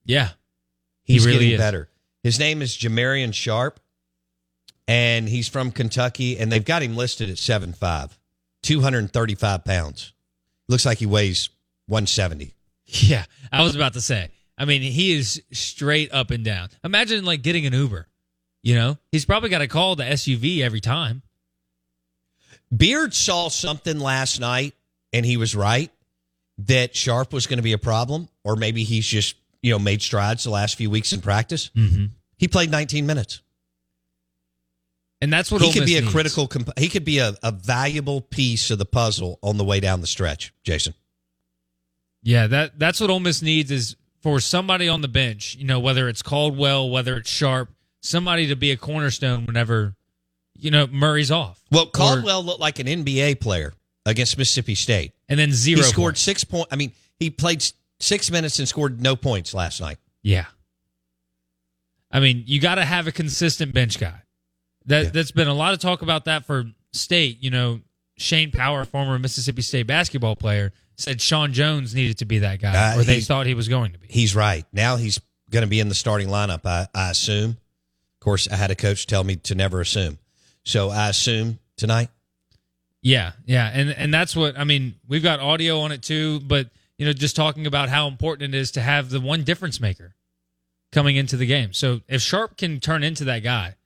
[0.05, 0.31] yeah,
[1.03, 1.59] He He's really getting is.
[1.61, 1.89] better.
[2.23, 3.81] His name is Jamarion Sharp,
[4.87, 8.17] and he's from Kentucky, and they've got him listed at 7'5",
[8.63, 10.13] 235 pounds.
[10.69, 11.51] Looks like he weighs
[11.87, 12.55] 170.
[12.87, 13.25] yeah.
[13.51, 14.31] I was about to say.
[14.57, 16.69] I mean, he is straight up and down.
[16.85, 18.07] Imagine like getting an Uber.
[18.63, 21.23] You know, he's probably got to call the SUV every time.
[22.75, 24.75] Beard saw something last night,
[25.13, 25.91] and he was right
[26.59, 30.03] that Sharp was going to be a problem, or maybe he's just you know made
[30.03, 31.71] strides the last few weeks in practice.
[31.77, 32.07] Mm-hmm.
[32.37, 33.41] He played 19 minutes.
[35.21, 36.13] And that's what he Ole could Miss be a needs.
[36.13, 36.49] critical.
[36.49, 40.01] Comp- he could be a, a valuable piece of the puzzle on the way down
[40.01, 40.53] the stretch.
[40.65, 40.95] Jason,
[42.25, 45.79] Yeah, that that's what Ole Miss needs is for somebody on the bench, you know,
[45.79, 47.71] whether it's Caldwell, whether it's Sharp,
[48.01, 49.95] somebody to be a cornerstone whenever,
[50.59, 51.63] you know, Murray's off.
[51.71, 53.73] well, Or- Caldwell looked like an NBA player
[54.05, 55.13] against Mississippi State.
[55.29, 55.77] and then zero.
[55.79, 56.21] he scored points.
[56.23, 56.67] six point.
[56.73, 57.65] I mean, he played
[58.03, 59.99] six minutes and scored no points last night.
[60.23, 60.47] Yeah.
[62.11, 64.23] I mean, you got to have a consistent bench guy.
[64.87, 65.11] That Yeah.
[65.11, 67.39] that's been a lot of talk about that for state.
[67.43, 67.81] You know,
[68.19, 72.95] Shane Power, former Mississippi State basketball player, said Sean Jones needed to be that guy,
[72.95, 74.09] Uh, or they he- thought he was going to be.
[74.11, 74.67] He's right.
[74.73, 76.67] Now he's going to be in the starting lineup.
[76.67, 77.51] I, I assume.
[77.53, 80.19] Of course, I had a coach tell me to never assume,
[80.65, 82.09] so I assume tonight.
[83.01, 84.95] Yeah, yeah, and and that's what I mean.
[85.09, 88.59] We've got audio on it too, but you know, just talking about how important it
[88.59, 90.15] is to have the one difference maker
[90.93, 91.73] coming into the game.
[91.73, 93.77] So if Sharp can turn into that guy,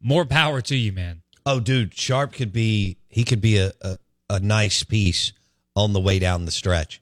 [0.00, 1.22] more power to you, man.
[1.44, 3.98] Oh, dude, Sharp could be he could be a, a,
[4.30, 5.32] a nice piece
[5.74, 7.00] on the way down the stretch.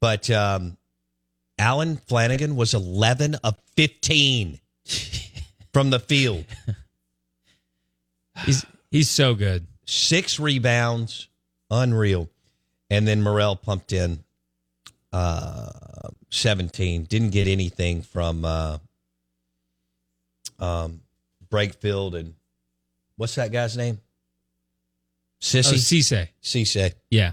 [0.00, 0.76] But um
[1.58, 4.60] Allen Flanigan was eleven of fifteen
[5.72, 6.44] from the field.
[8.44, 9.66] He's he's so good.
[9.84, 11.28] Six rebounds,
[11.70, 12.28] unreal.
[12.90, 14.24] And then Murrell pumped in
[15.12, 17.04] uh seventeen.
[17.04, 18.78] Didn't get anything from uh
[20.58, 21.00] um
[21.48, 22.34] Brakefield and
[23.16, 24.00] what's that guy's name?
[24.00, 26.00] Oh, Sissy.
[26.00, 26.28] Cisse.
[26.42, 26.94] Cisse.
[27.10, 27.32] Yeah.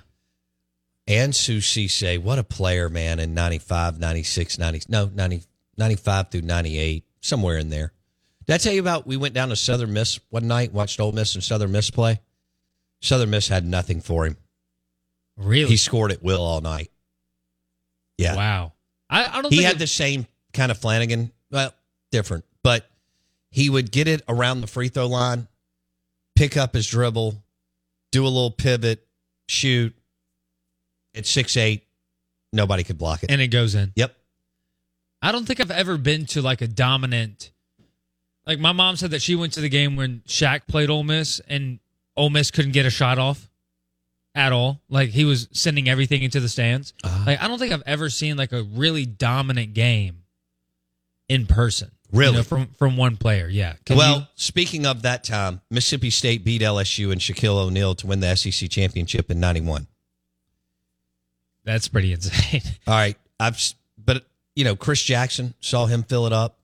[1.08, 5.42] Ansu Sesay, what a player, man, in 95, 96, 90, no, 90,
[5.76, 7.94] 95 through 98, somewhere in there.
[8.46, 11.12] Did I tell you about we went down to Southern Miss one night, watched Ole
[11.12, 12.20] Miss and Southern Miss play?
[13.02, 14.38] Southern Miss had nothing for him.
[15.38, 15.70] Really?
[15.70, 16.92] He scored at will all night.
[18.20, 18.36] Yeah.
[18.36, 18.74] Wow.
[19.10, 21.74] I, I don't He had it- the same kind of Flanigan, well,
[22.12, 22.90] different, but
[23.50, 25.48] he would get it around the free throw line,
[26.36, 27.42] pick up his dribble,
[28.12, 29.06] do a little pivot,
[29.48, 29.96] shoot.
[31.16, 31.88] At six eight,
[32.54, 33.32] nobody could block it.
[33.32, 33.92] and it goes in.
[33.96, 34.16] Yep.
[35.22, 37.52] I don't think I've ever been to like a dominant.
[38.46, 41.40] Like my mom said that she went to the game when Shaq played Ole Miss
[41.48, 41.80] and
[42.16, 43.49] Ole Miss couldn't get a shot off
[44.40, 44.82] at all.
[44.90, 46.94] Like he was sending everything into the stands.
[47.04, 47.24] Uh-huh.
[47.28, 50.24] Like I don't think I've ever seen like a really dominant game
[51.28, 51.92] in person.
[52.12, 52.38] you Really?
[52.38, 53.48] know, from from one player.
[53.48, 53.74] Yeah.
[53.86, 58.08] Can well, you- speaking of that time, Mississippi State beat LSU and Shaquille O'Neal to
[58.08, 59.88] win the SEC championship in '91.
[61.64, 62.62] that's pretty insane.
[62.88, 63.60] All right, I've
[64.04, 64.26] but
[64.56, 66.58] you know Chris Jackson saw him fill it up,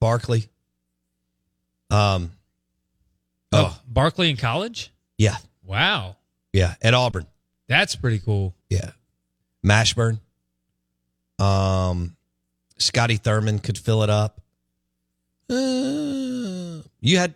[0.00, 0.48] Barkley.
[1.90, 2.32] Um.
[3.52, 4.92] Oh, Barkley in college.
[5.18, 6.16] yeah, Wow,
[6.56, 7.26] yeah, at Auburn.
[7.68, 8.54] that's pretty cool.
[8.70, 8.92] Yeah,
[9.64, 10.20] Mashburn.
[11.38, 12.16] Um,
[12.78, 14.40] Scotty Thurman could fill it up.
[15.50, 17.34] Uh, you had,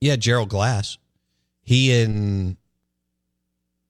[0.00, 0.98] you had Gerald Glass.
[1.62, 2.56] He and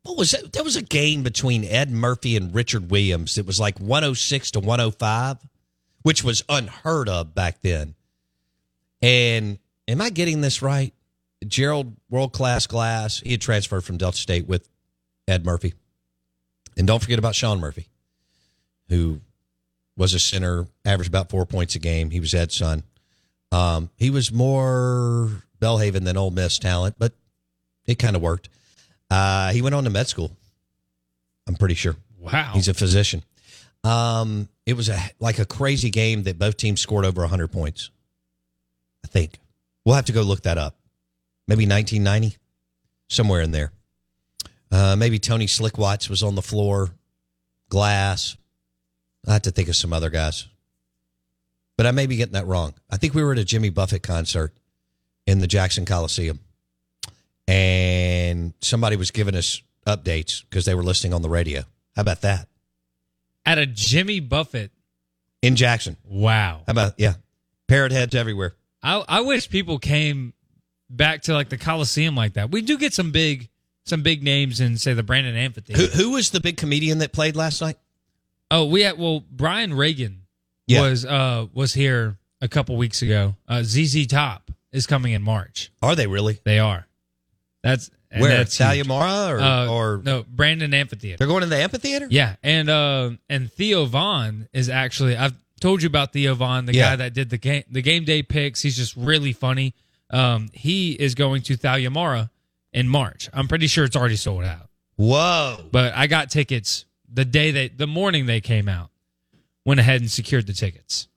[0.03, 0.53] what was that?
[0.53, 3.39] There was a game between Ed Murphy and Richard Williams.
[3.39, 5.39] It was like 106 to 105,
[6.03, 7.95] which was unheard of back then.
[9.01, 10.93] And am I getting this right?
[11.47, 13.21] Gerald, world class glass.
[13.21, 14.69] He had transferred from Delta State with
[15.27, 15.75] Ed Murphy.
[16.77, 17.89] And don't forget about Sean Murphy,
[18.89, 19.21] who
[19.97, 22.11] was a center, averaged about four points a game.
[22.11, 22.85] He was Ed's son.
[23.51, 25.31] Um, he was more
[25.61, 27.13] Belhaven than Ole Miss talent, but
[27.87, 28.49] it kind of worked.
[29.11, 30.31] Uh, he went on to med school.
[31.47, 31.97] I'm pretty sure.
[32.19, 32.53] Wow.
[32.55, 33.25] He's a physician.
[33.85, 37.91] Um, it was a like a crazy game that both teams scored over 100 points.
[39.05, 39.39] I think
[39.85, 40.78] we'll have to go look that up.
[41.49, 42.37] Maybe 1990,
[43.09, 43.73] somewhere in there.
[44.71, 46.91] Uh, maybe Tony Slickwatts was on the floor,
[47.71, 48.37] glass.
[49.27, 50.47] I have to think of some other guys,
[51.77, 52.75] but I may be getting that wrong.
[52.91, 54.53] I think we were at a Jimmy Buffett concert
[55.27, 56.41] in the Jackson Coliseum,
[57.47, 61.63] and somebody was giving us updates because they were listening on the radio.
[61.97, 62.47] How about that?
[63.47, 64.71] At a Jimmy Buffett.
[65.41, 65.97] in Jackson.
[66.05, 66.61] Wow.
[66.67, 67.15] How about yeah,
[67.69, 68.55] parrot heads everywhere.
[68.83, 70.35] I, I wish people came
[70.91, 72.51] back to like the Coliseum like that.
[72.51, 73.49] We do get some big
[73.85, 75.81] some big names in say the Brandon Amphitheater.
[75.83, 77.77] Who who was the big comedian that played last night?
[78.51, 80.23] Oh, we had well Brian Regan
[80.67, 80.83] Yeah.
[80.83, 83.35] was uh was here a couple weeks ago.
[83.49, 85.71] Uh ZZ Top is coming in March.
[85.83, 86.41] Are they really?
[86.45, 86.87] They are.
[87.63, 91.19] That's and Where that's or Uh, or no Brandon Amphitheater.
[91.19, 92.07] they're going to the amphitheater?
[92.11, 96.73] Yeah, and uh, and Theo Von is actually I've told you about Theo Von, the
[96.75, 96.91] Yeah.
[96.91, 98.63] guy that did the game the game day picks.
[98.63, 99.75] He's just really funny.
[100.11, 102.31] Um, he is going to Thalia
[102.73, 103.29] in March.
[103.33, 104.69] I'm pretty sure it's already sold out.
[104.97, 105.65] Whoa.
[105.71, 108.91] But I got tickets the day they the morning they came out.
[109.65, 111.09] Went ahead and secured the tickets.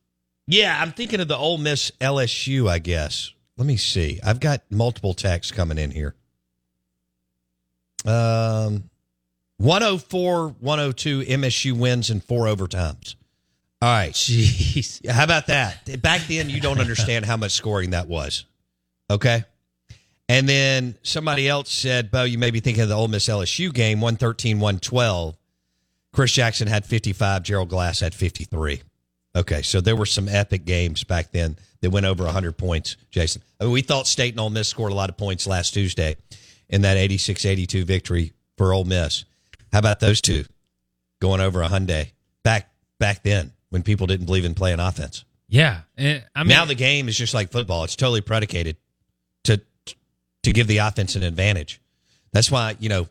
[0.48, 2.70] Yeah, I'm thinking of the Ole Miss LSU.
[2.70, 3.34] I guess.
[3.58, 4.20] Let me see.
[4.24, 6.16] I've got multiple texts coming in here.
[8.06, 8.90] Um,
[9.58, 11.22] 104, 102.
[11.22, 13.16] MSU wins in four overtimes.
[13.82, 14.12] All right.
[14.14, 15.06] Jeez.
[15.08, 16.02] How about that?
[16.02, 18.46] Back then, you don't understand how much scoring that was.
[19.12, 19.44] Okay.
[20.30, 23.74] And then somebody else said, Bo, you may be thinking of the Ole Miss LSU
[23.74, 25.38] game, 113, 112.
[26.14, 28.82] Chris Jackson had 55, Gerald Glass had 53.
[29.36, 29.62] Okay.
[29.62, 33.42] So there were some epic games back then that went over 100 points, Jason.
[33.60, 36.16] I mean, we thought State and Ole Miss scored a lot of points last Tuesday
[36.70, 39.26] in that 86 82 victory for Ole Miss.
[39.74, 40.46] How about those two
[41.20, 42.12] going over a Hyundai
[42.44, 45.26] back back then when people didn't believe in playing offense?
[45.50, 45.82] Yeah.
[45.98, 47.84] Eh, I mean now the game is just like football.
[47.84, 48.78] It's totally predicated
[49.44, 49.62] to
[50.44, 51.82] to give the offense an advantage.
[52.34, 53.08] That's why, you know,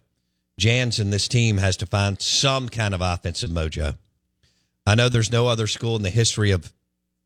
[0.59, 3.97] Jans and this team has to find some kind of offensive mojo.
[4.87, 6.73] I know there's no other school in the history of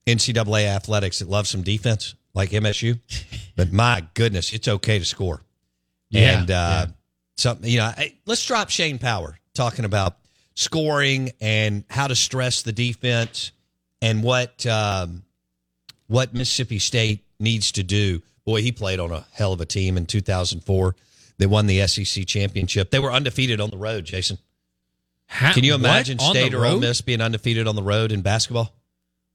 [0.07, 3.01] NCAA athletics that loves some defense like MSU,
[3.57, 5.43] but my goodness, it's okay to score.
[6.11, 6.87] Yeah, and uh, yeah.
[7.37, 10.19] something, you know, I, let's drop Shane Power talking about
[10.55, 13.53] scoring and how to stress the defense
[14.03, 15.25] and what um,
[16.07, 18.23] what Mississippi State needs to do.
[18.45, 20.95] Boy, he played on a hell of a team in 2004.
[21.39, 22.91] They won the SEC championship.
[22.91, 24.05] They were undefeated on the road.
[24.05, 24.39] Jason,
[25.29, 26.79] ha- can you imagine the State or Ole?
[26.79, 28.75] Miss being undefeated on the road in basketball?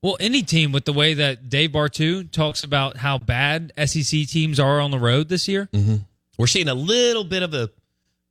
[0.01, 4.59] Well, any team with the way that Dave Bartu talks about how bad SEC teams
[4.59, 5.67] are on the road this year.
[5.73, 5.97] Mm-hmm.
[6.37, 7.69] We're seeing a little bit of a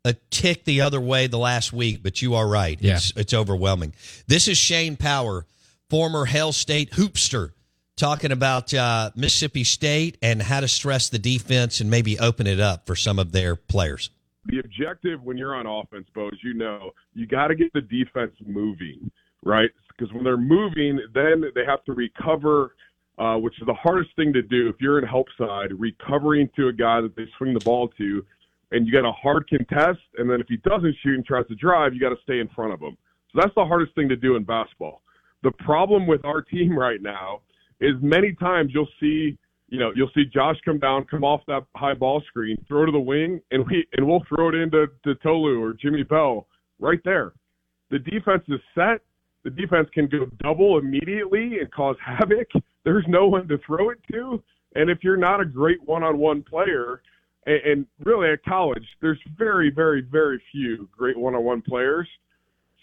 [0.04, 2.78] a tick the other way the last week, but you are right.
[2.80, 2.94] Yeah.
[2.94, 3.94] It's, it's overwhelming.
[4.26, 5.44] This is Shane Power,
[5.90, 7.50] former Hell State hoopster,
[7.98, 12.60] talking about uh, Mississippi State and how to stress the defense and maybe open it
[12.60, 14.10] up for some of their players.
[14.46, 17.82] the objective when you're on offense, Bo, as you know, you got to get the
[17.82, 19.10] defense moving,
[19.44, 19.70] right?
[19.88, 22.74] Because when they're moving, then they have to recover,
[23.18, 26.68] uh, which is the hardest thing to do if you're in help side, recovering to
[26.68, 28.24] a guy that they swing the ball to,
[28.70, 31.54] and you got a hard contest, and then if he doesn't shoot and tries to
[31.56, 32.96] drive, you got to stay in front of him.
[33.32, 35.02] So that's the hardest thing to do in basketball.
[35.42, 37.40] The problem with our team right now
[37.80, 41.64] is many times you'll see you know, you'll see Josh come down, come off that
[41.76, 45.14] high ball screen, throw to the wing, and we and we'll throw it into to
[45.16, 46.46] Tolu or Jimmy Bell
[46.78, 47.32] right there.
[47.90, 49.00] The defense is set.
[49.44, 52.48] The defense can go double immediately and cause havoc.
[52.84, 54.42] There's no one to throw it to,
[54.74, 57.02] and if you're not a great one-on-one player,
[57.44, 62.08] and, and really at college, there's very, very, very few great one-on-one players.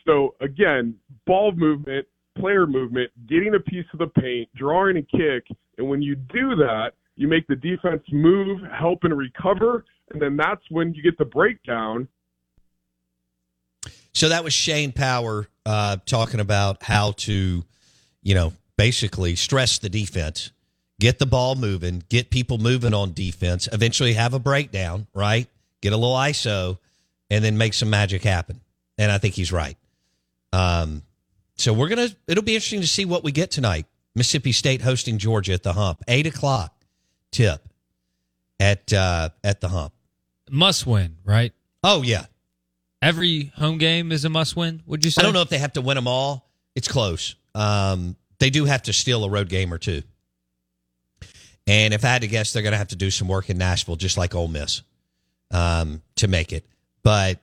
[0.05, 5.47] So again, ball movement, player movement, getting a piece of the paint, drawing a kick,
[5.77, 10.35] and when you do that, you make the defense move, help and recover, and then
[10.35, 12.07] that's when you get the breakdown.
[14.13, 17.63] So that was Shane Power uh, talking about how to,
[18.23, 20.51] you know, basically stress the defense,
[20.99, 25.47] get the ball moving, get people moving on defense, eventually have a breakdown, right?
[25.81, 26.77] Get a little ISO,
[27.29, 28.61] and then make some magic happen.
[28.97, 29.77] And I think he's right.
[30.53, 31.01] Um,
[31.55, 32.09] so we're gonna.
[32.27, 33.85] It'll be interesting to see what we get tonight.
[34.15, 36.73] Mississippi State hosting Georgia at the Hump, eight o'clock
[37.31, 37.67] tip
[38.59, 39.93] at uh, at the Hump.
[40.49, 41.53] Must win, right?
[41.83, 42.25] Oh yeah,
[43.05, 44.81] Every home game is a must win.
[44.87, 45.21] Would you say?
[45.21, 46.49] I don't know if they have to win them all.
[46.73, 47.35] It's close.
[47.53, 50.01] Um, they do have to steal a road game or two.
[51.67, 53.59] And if I had to guess, they're going to have to do some work in
[53.59, 54.81] Nashville, just like Ole Miss,
[55.51, 56.65] um, to make it.
[57.03, 57.39] But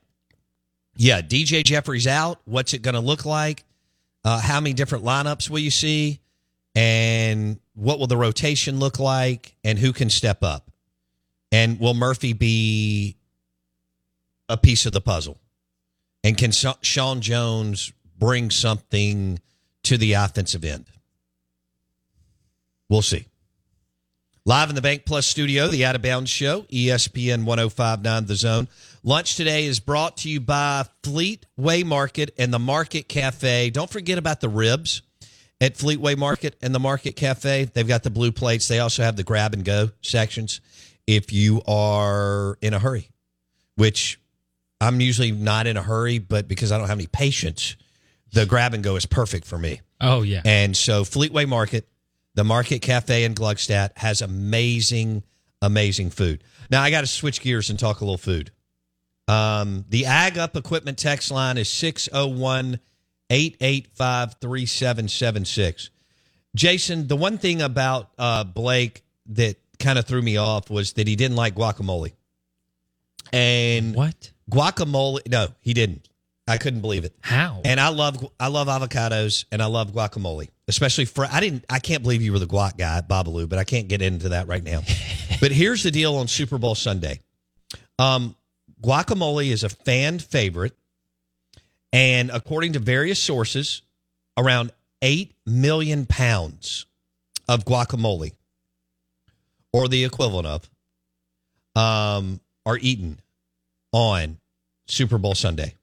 [0.97, 2.41] yeah, DJ Jeffries out.
[2.45, 3.65] What's it going to look like?
[4.25, 6.20] Uh, how many different lineups will you see?
[6.75, 9.57] And what will the rotation look like?
[9.64, 10.70] And who can step up?
[11.51, 13.16] And will Murphy be
[14.49, 15.39] a piece of the puzzle?
[16.25, 19.41] And can Sean Jones bring something
[19.83, 20.87] to the offensive end?
[22.89, 23.27] We'll see.
[24.45, 28.66] Live in the BankPlus studio, the Out of Bounds Show, ESPN 1059 The Zone.
[29.05, 33.70] Lunch today is brought to you by Fleetway Market and the Market Cafe.
[33.70, 35.03] Don't forget about the ribs
[35.61, 37.66] at Fleetway Market and the Market Cafe.
[37.72, 38.66] They've got the blue plates.
[38.66, 40.61] They also have the grab and go sections
[41.07, 43.11] if you are in a hurry,
[43.76, 44.18] which
[44.80, 47.76] I'm usually not in a hurry, but because I don't have any patience,
[48.32, 49.82] the grab and go is perfect for me.
[50.01, 50.43] Oh yeah.
[50.45, 51.86] And so Fleetway Market,
[52.35, 55.22] the Market Cafe in Gluckstadt has amazing,
[55.61, 56.45] amazing food.
[56.70, 58.51] Now I got to switch gears and talk a little food.
[59.28, 62.80] Um, the Ag Up Equipment text line is 601
[63.30, 65.91] 885 3776.
[66.55, 71.07] Jason, the one thing about uh, Blake that kind of threw me off was that
[71.07, 72.12] he didn't like guacamole.
[73.33, 74.33] And what?
[74.51, 76.09] guacamole, no, he didn't.
[76.47, 77.14] I couldn't believe it.
[77.20, 77.62] How?
[77.64, 81.79] And I love I love avocados and I love guacamole, especially for I didn't I
[81.79, 84.49] can't believe you were the guac guy at Babalu, but I can't get into that
[84.49, 84.83] right now.
[85.41, 87.21] but here's the deal on Super Bowl Sunday.
[87.99, 88.37] Um,
[88.83, 90.75] guacamole is a fan favorite,
[91.93, 93.83] and according to various sources,
[94.37, 96.87] around eight million pounds
[97.49, 98.33] of guacamole,
[99.73, 100.71] or the equivalent of,
[101.75, 103.21] um, are eaten
[103.93, 104.39] on
[104.87, 105.75] Super Bowl Sunday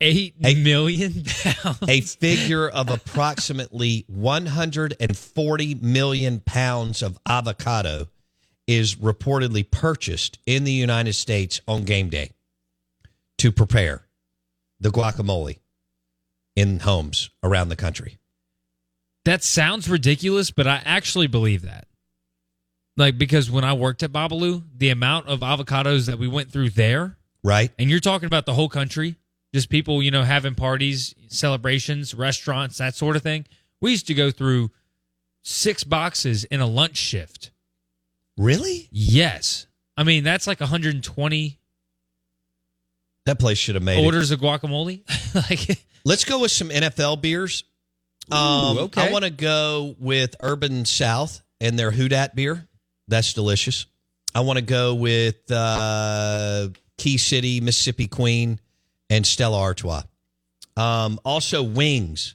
[0.00, 0.54] Eight Hey.
[0.56, 1.78] million pounds.
[1.88, 8.08] a figure of approximately 140 million pounds of avocado
[8.66, 12.32] is reportedly purchased in the United States on game day
[13.38, 14.06] to prepare
[14.80, 15.58] the guacamole
[16.56, 18.18] in homes around the country.
[19.24, 21.86] That sounds ridiculous, but I actually believe that.
[22.96, 26.70] Like because when I worked at Babalu, the amount of avocados that we went through
[26.70, 27.70] there, Right?
[27.78, 29.16] and you're talking about the whole country,
[29.54, 33.46] just people, you know, having parties, celebrations, restaurants, that sort of thing.
[33.80, 34.70] We used to go through
[35.44, 37.52] six boxes in a lunch shift.
[38.36, 38.88] Really?
[38.90, 39.66] Yes.
[39.96, 41.58] I mean, that's like 120
[43.26, 44.04] That place should have made it.
[44.04, 45.02] orders of guacamole.
[45.50, 47.62] like Let's go with some NFL beers.
[48.32, 49.08] Ooh, Um, okay.
[49.08, 52.66] I want to go with Urban South and their Houdat beer.
[53.06, 53.86] That's delicious.
[54.34, 58.58] I want to go with uh, Key City, Mississippi Queen,
[59.10, 60.02] and Stella Artois.
[60.76, 62.34] Um, also, wings.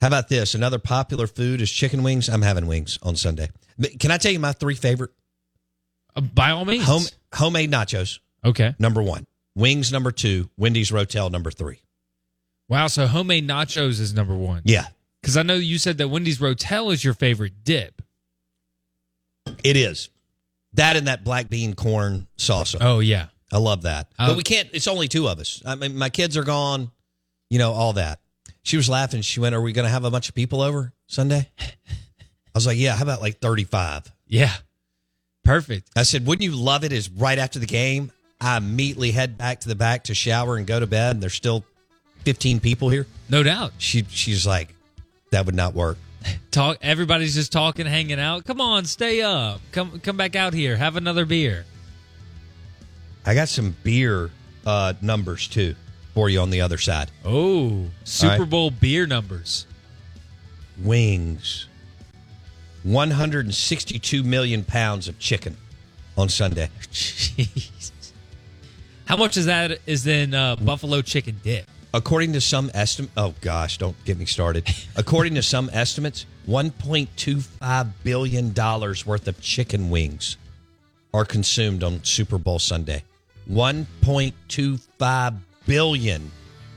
[0.00, 0.54] How about this?
[0.54, 2.28] Another popular food is chicken wings.
[2.28, 3.48] I'm having wings on Sunday.
[3.78, 5.10] But Can I tell you my three favorite?
[6.16, 6.84] uh, by all means.
[6.84, 7.02] Home,
[7.34, 8.74] homemade nachos, okay.
[8.78, 9.26] number one.
[9.54, 10.48] Wings, number two.
[10.56, 11.80] Wendy's Rotel, number three.
[12.68, 12.86] Wow.
[12.88, 14.62] So homemade nachos is number one.
[14.64, 14.86] Yeah,
[15.20, 18.00] Because I know you said that Wendy's Rotel is your favorite dip.
[19.64, 20.08] it is.
[20.74, 22.78] That and that black bean corn salsa.
[22.80, 23.26] Oh yeah.
[23.52, 24.08] I love that.
[24.18, 24.28] Oh.
[24.28, 24.68] but we can't.
[24.72, 25.62] It's only two of us.
[25.64, 26.90] I mean, my kids are gone.
[27.50, 28.18] You know all that.
[28.62, 29.20] She was laughing.
[29.20, 31.64] She went, "Are we going to have a bunch of people over Sunday?" I
[32.54, 34.10] was like, "Yeah." How about like thirty-five?
[34.26, 34.52] Yeah.
[35.44, 35.90] Perfect.
[35.94, 39.60] I said, "Wouldn't you love it?" Is right after the game, I immediately head back
[39.60, 41.16] to the back to shower and go to bed.
[41.16, 41.64] And there's still
[42.24, 43.06] fifteen people here.
[43.28, 43.72] No doubt.
[43.76, 44.74] She she's like,
[45.30, 45.98] "That would not work."
[46.52, 48.44] Talk everybody's just talking, hanging out.
[48.44, 49.60] Come on, stay up.
[49.72, 50.76] Come come back out here.
[50.76, 51.66] Have another beer.
[53.24, 54.30] I got some beer
[54.66, 55.74] uh, numbers too
[56.14, 57.10] for you on the other side.
[57.24, 58.50] Oh, Super right.
[58.50, 59.66] Bowl beer numbers.
[60.82, 61.66] wings.
[62.84, 65.56] 162 million pounds of chicken
[66.16, 66.68] on Sunday.
[66.92, 67.90] Jeez.
[69.04, 71.66] How much is that is in uh, buffalo chicken dip?
[71.94, 74.66] According to some estimate, oh gosh, don't get me started.
[74.96, 80.36] According to some estimates, 1.25 billion dollars worth of chicken wings
[81.14, 83.04] are consumed on Super Bowl Sunday.
[83.50, 85.36] 1.25
[85.66, 86.30] billion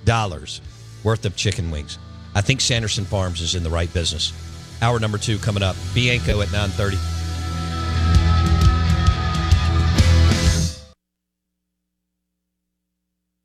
[0.03, 0.61] dollars
[1.03, 1.97] worth of chicken wings.
[2.35, 4.33] I think Sanderson Farms is in the right business.
[4.81, 5.75] Hour number two coming up.
[5.93, 7.24] Bianco at 9:30.